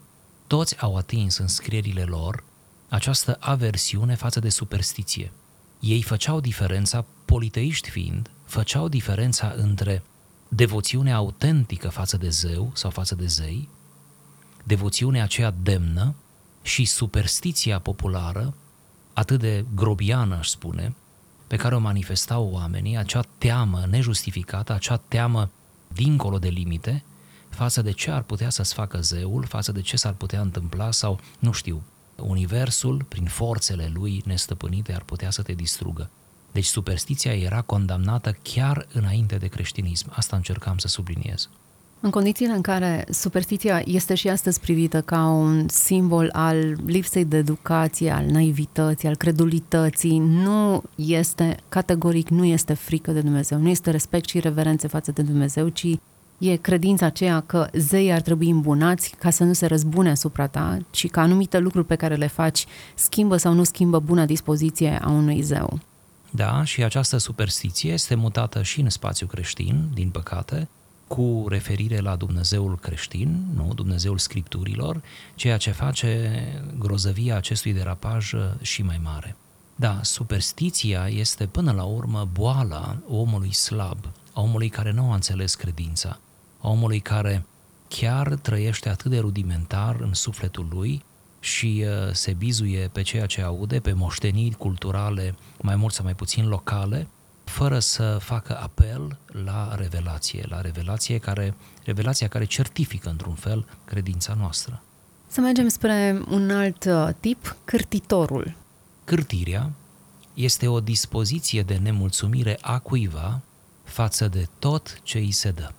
toți 0.47 0.79
au 0.79 0.95
atins 0.95 1.37
în 1.37 1.47
scrierile 1.47 2.03
lor 2.03 2.43
această 2.89 3.37
aversiune 3.39 4.15
față 4.15 4.39
de 4.39 4.49
superstiție. 4.49 5.31
Ei 5.79 6.01
făceau 6.01 6.39
diferența, 6.39 7.05
politeiști 7.25 7.89
fiind, 7.89 8.29
făceau 8.45 8.87
diferența 8.87 9.53
între 9.57 10.03
devoțiunea 10.47 11.15
autentică 11.15 11.89
față 11.89 12.17
de 12.17 12.29
zeu 12.29 12.71
sau 12.73 12.89
față 12.89 13.15
de 13.15 13.25
zei, 13.25 13.69
devoțiunea 14.63 15.23
aceea 15.23 15.53
demnă 15.61 16.15
și 16.61 16.85
superstiția 16.85 17.79
populară, 17.79 18.53
atât 19.13 19.39
de 19.39 19.65
grobiană, 19.75 20.35
aș 20.35 20.47
spune, 20.47 20.95
pe 21.47 21.55
care 21.55 21.75
o 21.75 21.79
manifestau 21.79 22.49
oamenii, 22.51 22.97
acea 22.97 23.23
teamă 23.37 23.85
nejustificată, 23.89 24.73
acea 24.73 24.97
teamă 24.97 25.51
dincolo 25.87 26.39
de 26.39 26.47
limite, 26.47 27.03
față 27.49 27.81
de 27.81 27.91
ce 27.91 28.11
ar 28.11 28.21
putea 28.21 28.49
să-ți 28.49 28.73
facă 28.73 29.01
zeul, 29.01 29.45
față 29.45 29.71
de 29.71 29.81
ce 29.81 29.97
s-ar 29.97 30.13
putea 30.13 30.41
întâmpla 30.41 30.91
sau, 30.91 31.19
nu 31.39 31.51
știu, 31.51 31.83
universul, 32.15 33.03
prin 33.09 33.25
forțele 33.25 33.91
lui 33.93 34.21
nestăpânite, 34.25 34.93
ar 34.93 35.01
putea 35.01 35.29
să 35.29 35.41
te 35.41 35.53
distrugă. 35.53 36.09
Deci 36.51 36.65
superstiția 36.65 37.33
era 37.33 37.61
condamnată 37.61 38.37
chiar 38.41 38.87
înainte 38.93 39.37
de 39.37 39.47
creștinism. 39.47 40.11
Asta 40.15 40.35
încercam 40.35 40.77
să 40.77 40.87
subliniez. 40.87 41.49
În 41.99 42.09
condițiile 42.09 42.53
în 42.53 42.61
care 42.61 43.05
superstiția 43.09 43.81
este 43.85 44.15
și 44.15 44.29
astăzi 44.29 44.59
privită 44.59 45.01
ca 45.01 45.27
un 45.27 45.67
simbol 45.67 46.29
al 46.33 46.77
lipsei 46.85 47.25
de 47.25 47.37
educație, 47.37 48.11
al 48.11 48.25
naivității, 48.25 49.07
al 49.07 49.15
credulității, 49.15 50.17
nu 50.17 50.83
este, 50.95 51.57
categoric, 51.69 52.29
nu 52.29 52.45
este 52.45 52.73
frică 52.73 53.11
de 53.11 53.21
Dumnezeu, 53.21 53.59
nu 53.59 53.69
este 53.69 53.91
respect 53.91 54.29
și 54.29 54.39
reverențe 54.39 54.87
față 54.87 55.11
de 55.11 55.21
Dumnezeu, 55.21 55.67
ci 55.67 55.87
e 56.37 56.55
credința 56.55 57.05
aceea 57.05 57.39
că 57.39 57.67
zeii 57.73 58.11
ar 58.11 58.21
trebui 58.21 58.49
îmbunați 58.49 59.15
ca 59.19 59.29
să 59.29 59.43
nu 59.43 59.53
se 59.53 59.65
răzbune 59.65 60.09
asupra 60.09 60.47
ta, 60.47 60.77
ci 60.89 61.09
că 61.09 61.19
anumite 61.19 61.59
lucruri 61.59 61.85
pe 61.85 61.95
care 61.95 62.15
le 62.15 62.27
faci 62.27 62.65
schimbă 62.95 63.37
sau 63.37 63.53
nu 63.53 63.63
schimbă 63.63 63.99
buna 63.99 64.25
dispoziție 64.25 64.99
a 65.01 65.09
unui 65.09 65.41
zeu. 65.41 65.79
Da, 66.29 66.63
și 66.63 66.83
această 66.83 67.17
superstiție 67.17 67.91
este 67.91 68.15
mutată 68.15 68.63
și 68.63 68.79
în 68.79 68.89
spațiu 68.89 69.27
creștin, 69.27 69.89
din 69.93 70.09
păcate, 70.09 70.67
cu 71.07 71.45
referire 71.47 71.99
la 71.99 72.15
Dumnezeul 72.15 72.77
creștin, 72.79 73.45
nu 73.55 73.73
Dumnezeul 73.73 74.17
Scripturilor, 74.17 75.01
ceea 75.35 75.57
ce 75.57 75.71
face 75.71 76.41
grozăvia 76.77 77.35
acestui 77.35 77.73
derapaj 77.73 78.33
și 78.61 78.81
mai 78.81 78.99
mare. 79.03 79.35
Da, 79.75 79.99
superstiția 80.01 81.07
este 81.07 81.45
până 81.45 81.71
la 81.71 81.83
urmă 81.83 82.29
boala 82.33 82.97
omului 83.07 83.53
slab, 83.53 83.97
a 84.33 84.41
omului 84.41 84.69
care 84.69 84.91
nu 84.91 85.11
a 85.11 85.13
înțeles 85.13 85.55
credința, 85.55 86.19
a 86.59 86.69
omului 86.69 86.99
care 86.99 87.45
chiar 87.87 88.35
trăiește 88.35 88.89
atât 88.89 89.11
de 89.11 89.19
rudimentar 89.19 89.99
în 89.99 90.13
sufletul 90.13 90.67
lui 90.69 91.03
și 91.39 91.85
uh, 91.85 92.13
se 92.13 92.33
bizuie 92.33 92.89
pe 92.91 93.01
ceea 93.01 93.25
ce 93.25 93.41
aude, 93.41 93.79
pe 93.79 93.93
moșteniri 93.93 94.55
culturale 94.55 95.35
mai 95.61 95.75
mult 95.75 95.93
sau 95.93 96.03
mai 96.03 96.15
puțin 96.15 96.47
locale, 96.47 97.07
fără 97.45 97.79
să 97.79 98.17
facă 98.21 98.59
apel 98.61 99.17
la 99.43 99.75
revelație, 99.75 100.45
la 100.49 100.61
revelație 100.61 101.17
care, 101.17 101.53
revelația 101.83 102.27
care 102.27 102.45
certifică 102.45 103.09
într-un 103.09 103.33
fel 103.33 103.65
credința 103.85 104.33
noastră. 104.33 104.81
Să 105.27 105.41
mergem 105.41 105.67
spre 105.67 106.21
un 106.29 106.51
alt 106.51 106.85
uh, 106.85 107.09
tip, 107.19 107.55
cârtitorul. 107.65 108.55
Cârtirea 109.03 109.71
este 110.33 110.67
o 110.67 110.79
dispoziție 110.79 111.61
de 111.61 111.75
nemulțumire 111.75 112.57
a 112.61 112.79
cuiva 112.79 113.39
față 113.83 114.27
de 114.27 114.47
tot 114.59 114.99
ce 115.03 115.17
îi 115.17 115.31
se 115.31 115.51
dă. 115.51 115.71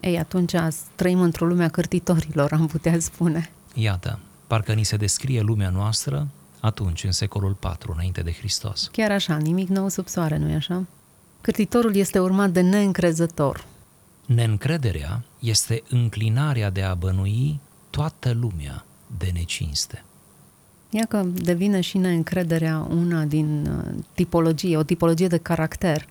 Ei, 0.00 0.18
atunci 0.18 0.52
trăim 0.94 1.20
într-o 1.20 1.46
lume 1.46 1.64
a 1.64 1.68
cârtitorilor, 1.68 2.52
am 2.52 2.66
putea 2.66 2.98
spune. 3.00 3.50
Iată, 3.74 4.18
parcă 4.46 4.72
ni 4.72 4.84
se 4.84 4.96
descrie 4.96 5.40
lumea 5.40 5.70
noastră 5.70 6.28
atunci, 6.60 7.04
în 7.04 7.12
secolul 7.12 7.52
4, 7.52 7.92
înainte 7.92 8.22
de 8.22 8.32
Hristos. 8.32 8.88
Chiar 8.92 9.10
așa, 9.10 9.36
nimic 9.36 9.68
nou 9.68 9.88
sub 9.88 10.08
soare, 10.08 10.36
nu-i 10.36 10.54
așa? 10.54 10.86
Cârtitorul 11.44 11.96
este 11.96 12.18
urmat 12.18 12.50
de 12.50 12.60
neîncrezător. 12.60 13.64
Neîncrederea 14.26 15.22
este 15.38 15.82
înclinarea 15.88 16.70
de 16.70 16.82
a 16.82 16.94
bănui 16.94 17.60
toată 17.90 18.32
lumea 18.40 18.84
de 19.18 19.30
necinste. 19.34 20.04
Ia 20.90 21.04
că 21.08 21.24
devine 21.34 21.80
și 21.80 21.98
neîncrederea 21.98 22.86
una 22.90 23.24
din 23.24 23.66
uh, 23.66 24.04
tipologie, 24.14 24.76
o 24.76 24.82
tipologie 24.82 25.26
de 25.26 25.36
caracter. 25.36 26.06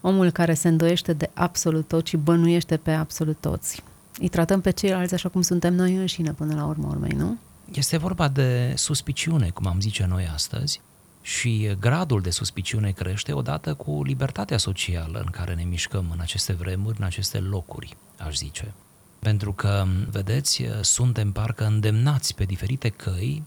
Omul 0.00 0.30
care 0.30 0.54
se 0.54 0.68
îndoiește 0.68 1.12
de 1.12 1.30
absolut 1.34 1.88
tot 1.88 2.06
și 2.06 2.16
bănuiește 2.16 2.76
pe 2.76 2.90
absolut 2.90 3.36
toți. 3.40 3.82
Îi 4.18 4.28
tratăm 4.28 4.60
pe 4.60 4.70
ceilalți 4.70 5.14
așa 5.14 5.28
cum 5.28 5.42
suntem 5.42 5.74
noi 5.74 5.96
înșine 5.96 6.32
până 6.32 6.54
la 6.54 6.64
urmă 6.64 6.86
urmei, 6.90 7.16
nu? 7.16 7.38
Este 7.72 7.96
vorba 7.96 8.28
de 8.28 8.72
suspiciune, 8.76 9.50
cum 9.50 9.66
am 9.66 9.80
zice 9.80 10.06
noi 10.08 10.30
astăzi, 10.34 10.80
și 11.22 11.76
gradul 11.80 12.20
de 12.20 12.30
suspiciune 12.30 12.90
crește 12.90 13.32
odată 13.32 13.74
cu 13.74 14.02
libertatea 14.04 14.58
socială 14.58 15.18
în 15.18 15.30
care 15.30 15.54
ne 15.54 15.64
mișcăm 15.64 16.10
în 16.12 16.20
aceste 16.20 16.52
vremuri, 16.52 16.96
în 16.98 17.04
aceste 17.04 17.38
locuri, 17.38 17.96
aș 18.18 18.36
zice. 18.36 18.74
Pentru 19.18 19.52
că, 19.52 19.86
vedeți, 20.10 20.64
suntem 20.80 21.32
parcă 21.32 21.64
îndemnați 21.64 22.34
pe 22.34 22.44
diferite 22.44 22.88
căi, 22.88 23.42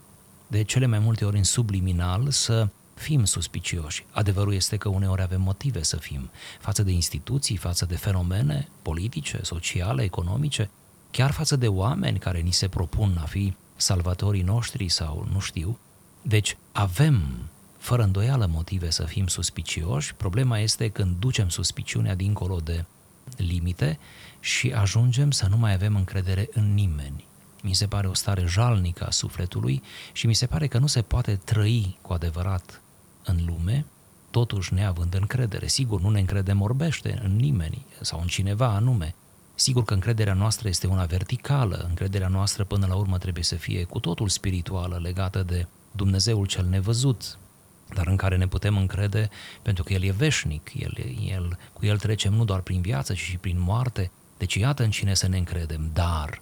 de 0.47 0.63
cele 0.63 0.85
mai 0.85 0.99
multe 0.99 1.25
ori 1.25 1.37
în 1.37 1.43
subliminal, 1.43 2.29
să 2.29 2.67
fim 2.93 3.25
suspicioși. 3.25 4.05
Adevărul 4.11 4.53
este 4.53 4.77
că 4.77 4.89
uneori 4.89 5.21
avem 5.21 5.41
motive 5.41 5.83
să 5.83 5.97
fim 5.97 6.29
față 6.59 6.83
de 6.83 6.91
instituții, 6.91 7.57
față 7.57 7.85
de 7.85 7.95
fenomene 7.95 8.67
politice, 8.81 9.39
sociale, 9.43 10.03
economice, 10.03 10.69
chiar 11.11 11.31
față 11.31 11.55
de 11.55 11.67
oameni 11.67 12.19
care 12.19 12.39
ni 12.39 12.51
se 12.51 12.67
propun 12.67 13.17
a 13.21 13.25
fi 13.25 13.53
salvatorii 13.75 14.41
noștri 14.41 14.89
sau 14.89 15.27
nu 15.31 15.39
știu. 15.39 15.79
Deci 16.21 16.57
avem 16.71 17.21
fără 17.85 18.03
îndoială 18.03 18.45
motive 18.45 18.89
să 18.89 19.03
fim 19.03 19.27
suspicioși, 19.27 20.15
problema 20.15 20.59
este 20.59 20.89
când 20.89 21.15
ducem 21.19 21.49
suspiciunea 21.49 22.15
dincolo 22.15 22.59
de 22.59 22.85
limite 23.37 23.99
și 24.39 24.71
ajungem 24.71 25.31
să 25.31 25.47
nu 25.49 25.57
mai 25.57 25.73
avem 25.73 25.95
încredere 25.95 26.49
în 26.53 26.73
nimeni. 26.73 27.25
Mi 27.61 27.73
se 27.73 27.87
pare 27.87 28.07
o 28.07 28.13
stare 28.13 28.45
jalnică 28.45 29.05
a 29.05 29.09
sufletului 29.09 29.81
și 30.11 30.27
mi 30.27 30.33
se 30.33 30.45
pare 30.45 30.67
că 30.67 30.77
nu 30.77 30.87
se 30.87 31.01
poate 31.01 31.35
trăi 31.35 31.97
cu 32.01 32.13
adevărat 32.13 32.81
în 33.23 33.45
lume, 33.45 33.85
totuși 34.31 34.73
neavând 34.73 35.13
încredere. 35.13 35.67
Sigur, 35.67 36.01
nu 36.01 36.09
ne 36.09 36.19
încredem 36.19 36.61
orbește 36.61 37.19
în 37.23 37.35
nimeni 37.35 37.85
sau 38.01 38.19
în 38.19 38.27
cineva 38.27 38.67
anume. 38.67 39.15
Sigur 39.55 39.83
că 39.83 39.93
încrederea 39.93 40.33
noastră 40.33 40.67
este 40.67 40.87
una 40.87 41.05
verticală, 41.05 41.85
încrederea 41.89 42.27
noastră 42.27 42.63
până 42.63 42.85
la 42.85 42.95
urmă 42.95 43.17
trebuie 43.17 43.43
să 43.43 43.55
fie 43.55 43.83
cu 43.83 43.99
totul 43.99 44.29
spirituală, 44.29 44.99
legată 45.01 45.43
de 45.43 45.67
Dumnezeul 45.91 46.45
cel 46.45 46.65
nevăzut, 46.65 47.37
dar 47.93 48.07
în 48.07 48.15
care 48.15 48.37
ne 48.37 48.47
putem 48.47 48.77
încrede 48.77 49.29
pentru 49.61 49.83
că 49.83 49.93
El 49.93 50.03
e 50.03 50.11
veșnic, 50.11 50.71
el, 50.77 50.97
el, 51.29 51.57
cu 51.73 51.85
El 51.85 51.97
trecem 51.97 52.33
nu 52.33 52.45
doar 52.45 52.59
prin 52.59 52.81
viață, 52.81 53.13
ci 53.13 53.17
și 53.17 53.37
prin 53.37 53.59
moarte. 53.59 54.11
Deci 54.37 54.55
iată 54.55 54.83
în 54.83 54.89
cine 54.89 55.13
să 55.13 55.27
ne 55.27 55.37
încredem, 55.37 55.89
dar 55.93 56.41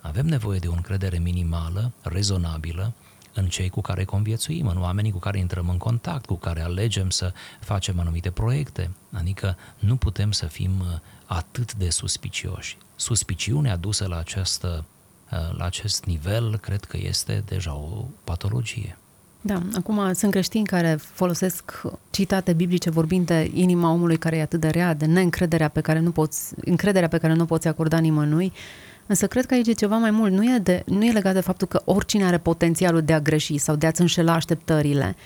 avem 0.00 0.26
nevoie 0.26 0.58
de 0.58 0.68
o 0.68 0.72
încredere 0.72 1.18
minimală, 1.18 1.92
rezonabilă, 2.02 2.92
în 3.34 3.48
cei 3.48 3.68
cu 3.68 3.80
care 3.80 4.04
conviețuim, 4.04 4.66
în 4.66 4.80
oamenii 4.80 5.10
cu 5.10 5.18
care 5.18 5.38
intrăm 5.38 5.68
în 5.68 5.78
contact, 5.78 6.26
cu 6.26 6.34
care 6.34 6.62
alegem 6.62 7.10
să 7.10 7.32
facem 7.60 7.98
anumite 7.98 8.30
proiecte. 8.30 8.90
Adică 9.12 9.56
nu 9.78 9.96
putem 9.96 10.32
să 10.32 10.46
fim 10.46 10.80
uh, 10.80 10.86
atât 11.26 11.74
de 11.74 11.90
suspicioși. 11.90 12.76
Suspiciunea 12.96 13.76
dusă 13.76 14.06
la, 14.06 14.16
această, 14.16 14.84
uh, 15.30 15.56
la 15.56 15.64
acest 15.64 16.04
nivel 16.04 16.58
cred 16.58 16.84
că 16.84 16.96
este 16.96 17.42
deja 17.46 17.74
o 17.74 18.04
patologie. 18.24 18.98
Da, 19.46 19.62
acum 19.74 20.12
sunt 20.12 20.30
creștini 20.30 20.66
care 20.66 20.98
folosesc 21.00 21.82
citate 22.10 22.52
biblice 22.52 22.90
vorbind 22.90 23.26
de 23.26 23.50
inima 23.54 23.90
omului 23.90 24.16
care 24.16 24.36
e 24.36 24.42
atât 24.42 24.60
de 24.60 24.68
rea, 24.68 24.94
de 24.94 25.06
neîncrederea 25.06 25.68
pe 25.68 25.80
care 25.80 25.98
nu 25.98 26.10
poți, 26.10 26.54
încrederea 26.64 27.08
pe 27.08 27.18
care 27.18 27.34
nu 27.34 27.44
poți 27.44 27.68
acorda 27.68 27.98
nimănui, 27.98 28.52
însă 29.06 29.26
cred 29.26 29.46
că 29.46 29.54
aici 29.54 29.66
e 29.66 29.72
ceva 29.72 29.96
mai 29.96 30.10
mult. 30.10 30.32
Nu 30.32 30.44
e, 30.44 30.58
de, 30.58 30.82
nu 30.86 31.04
e 31.04 31.12
legat 31.12 31.34
de 31.34 31.40
faptul 31.40 31.66
că 31.66 31.82
oricine 31.84 32.24
are 32.24 32.38
potențialul 32.38 33.02
de 33.02 33.12
a 33.12 33.20
greși 33.20 33.58
sau 33.58 33.76
de 33.76 33.86
a-ți 33.86 34.00
înșela 34.00 34.32
așteptările. 34.32 35.16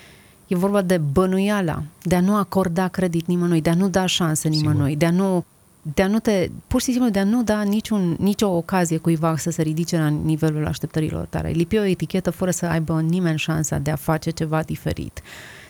E 0.47 0.55
vorba 0.55 0.81
de 0.81 0.97
bănuiala, 0.97 1.83
de 2.03 2.15
a 2.15 2.21
nu 2.21 2.35
acorda 2.35 2.87
credit 2.87 3.27
nimănui, 3.27 3.61
de 3.61 3.69
a 3.69 3.75
nu 3.75 3.89
da 3.89 4.05
șanse 4.05 4.47
nimănui, 4.47 4.83
Sigur. 4.83 4.97
de 4.97 5.05
a 5.05 5.11
nu 5.11 5.45
de 5.81 6.01
a 6.01 6.07
nu 6.07 6.19
te, 6.19 6.49
pur 6.67 6.81
și 6.81 6.91
simplu 6.91 7.09
de 7.09 7.19
a 7.19 7.23
nu 7.23 7.43
da 7.43 7.61
niciun, 7.61 8.15
nicio 8.19 8.47
ocazie 8.47 8.97
cuiva 8.97 9.37
să 9.37 9.49
se 9.49 9.61
ridice 9.61 9.97
la 9.97 10.07
nivelul 10.07 10.67
așteptărilor 10.67 11.25
tale. 11.25 11.49
Lipi 11.49 11.77
o 11.77 11.83
etichetă 11.83 12.29
fără 12.29 12.51
să 12.51 12.65
aibă 12.65 13.01
nimeni 13.01 13.37
șansa 13.37 13.77
de 13.77 13.91
a 13.91 13.95
face 13.95 14.29
ceva 14.29 14.61
diferit. 14.61 15.21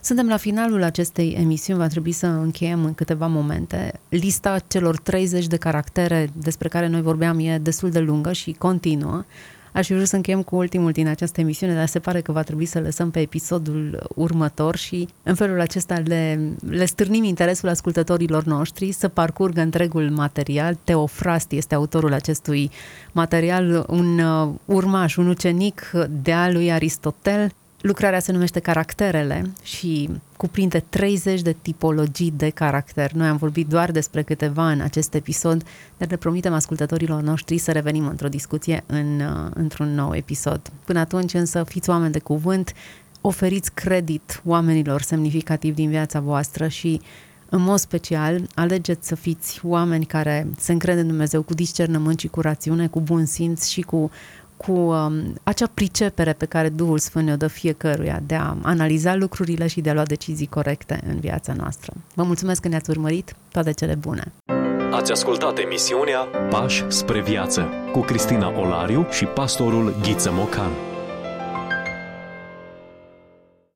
Suntem 0.01 0.27
la 0.27 0.37
finalul 0.37 0.83
acestei 0.83 1.35
emisiuni, 1.39 1.79
va 1.79 1.87
trebui 1.87 2.11
să 2.11 2.25
încheiem 2.25 2.85
în 2.85 2.93
câteva 2.93 3.27
momente. 3.27 3.99
Lista 4.09 4.59
celor 4.67 4.99
30 4.99 5.47
de 5.47 5.57
caractere 5.57 6.29
despre 6.33 6.67
care 6.67 6.87
noi 6.87 7.01
vorbeam 7.01 7.39
e 7.39 7.57
destul 7.57 7.89
de 7.89 7.99
lungă 7.99 8.33
și 8.33 8.51
continuă. 8.51 9.23
Aș 9.79 9.85
fi 9.85 9.93
vrut 9.93 10.07
să 10.07 10.15
încheiem 10.15 10.41
cu 10.41 10.55
ultimul 10.55 10.91
din 10.91 11.07
această 11.07 11.41
emisiune, 11.41 11.73
dar 11.73 11.87
se 11.87 11.99
pare 11.99 12.21
că 12.21 12.31
va 12.31 12.43
trebui 12.43 12.65
să 12.65 12.79
lăsăm 12.79 13.11
pe 13.11 13.19
episodul 13.19 14.07
următor 14.15 14.75
și 14.75 15.07
în 15.23 15.35
felul 15.35 15.59
acesta 15.59 16.01
le, 16.05 16.39
le 16.69 16.85
stârnim 16.85 17.23
interesul 17.23 17.69
ascultătorilor 17.69 18.43
noștri 18.43 18.91
să 18.91 19.07
parcurgă 19.07 19.61
întregul 19.61 20.09
material. 20.09 20.77
Teofrast 20.83 21.51
este 21.51 21.75
autorul 21.75 22.13
acestui 22.13 22.71
material, 23.11 23.85
un 23.89 24.19
uh, 24.19 24.49
urmaș, 24.65 25.15
un 25.15 25.27
ucenic 25.27 25.91
de-a 26.21 26.51
lui 26.51 26.71
Aristotel, 26.71 27.51
Lucrarea 27.81 28.19
se 28.19 28.31
numește 28.31 28.59
Caracterele 28.59 29.51
și 29.63 30.09
cuprinde 30.37 30.83
30 30.89 31.41
de 31.41 31.55
tipologii 31.61 32.33
de 32.35 32.49
caracter. 32.49 33.11
Noi 33.11 33.27
am 33.27 33.37
vorbit 33.37 33.67
doar 33.67 33.91
despre 33.91 34.21
câteva 34.21 34.71
în 34.71 34.81
acest 34.81 35.13
episod, 35.13 35.63
dar 35.97 36.07
ne 36.07 36.15
promitem 36.15 36.53
ascultătorilor 36.53 37.21
noștri 37.21 37.57
să 37.57 37.71
revenim 37.71 38.07
într-o 38.07 38.27
discuție 38.27 38.83
în, 38.85 39.19
uh, 39.19 39.51
într-un 39.53 39.93
nou 39.93 40.15
episod. 40.15 40.71
Până 40.85 40.99
atunci 40.99 41.33
însă 41.33 41.63
fiți 41.63 41.89
oameni 41.89 42.11
de 42.11 42.19
cuvânt, 42.19 42.73
oferiți 43.21 43.71
credit 43.73 44.41
oamenilor 44.45 45.01
semnificativi 45.01 45.75
din 45.75 45.89
viața 45.89 46.19
voastră 46.19 46.67
și 46.67 47.01
în 47.49 47.61
mod 47.61 47.79
special, 47.79 48.41
alegeți 48.55 49.07
să 49.07 49.15
fiți 49.15 49.59
oameni 49.63 50.05
care 50.05 50.47
se 50.57 50.71
încred 50.71 50.97
în 50.97 51.07
Dumnezeu 51.07 51.41
cu 51.41 51.53
discernământ 51.53 52.19
și 52.19 52.27
cu 52.27 52.41
rațiune, 52.41 52.87
cu 52.87 53.01
bun 53.01 53.25
simț 53.25 53.67
și 53.67 53.81
cu 53.81 54.11
cu 54.65 54.71
um, 54.71 55.33
acea 55.43 55.69
pricepere 55.73 56.33
pe 56.33 56.45
care 56.45 56.69
Duhul 56.69 56.97
Sfânt 56.97 57.25
ne-o 57.25 57.35
dă 57.35 57.47
fiecăruia 57.47 58.21
de 58.25 58.35
a 58.35 58.55
analiza 58.61 59.15
lucrurile 59.15 59.67
și 59.67 59.81
de 59.81 59.89
a 59.89 59.93
lua 59.93 60.03
decizii 60.03 60.47
corecte 60.47 61.01
în 61.07 61.19
viața 61.19 61.53
noastră. 61.53 61.93
Vă 62.13 62.23
mulțumesc 62.23 62.61
că 62.61 62.67
ne-ați 62.67 62.89
urmărit, 62.89 63.35
toate 63.51 63.71
cele 63.71 63.95
bune! 63.95 64.31
Ați 64.91 65.11
ascultat 65.11 65.57
emisiunea 65.57 66.19
Pași 66.49 66.83
spre 66.87 67.21
viață 67.21 67.67
cu 67.91 67.99
Cristina 67.99 68.59
Olariu 68.59 69.07
și 69.11 69.25
pastorul 69.25 69.95
Ghiță 70.01 70.31
Mocan. 70.31 70.88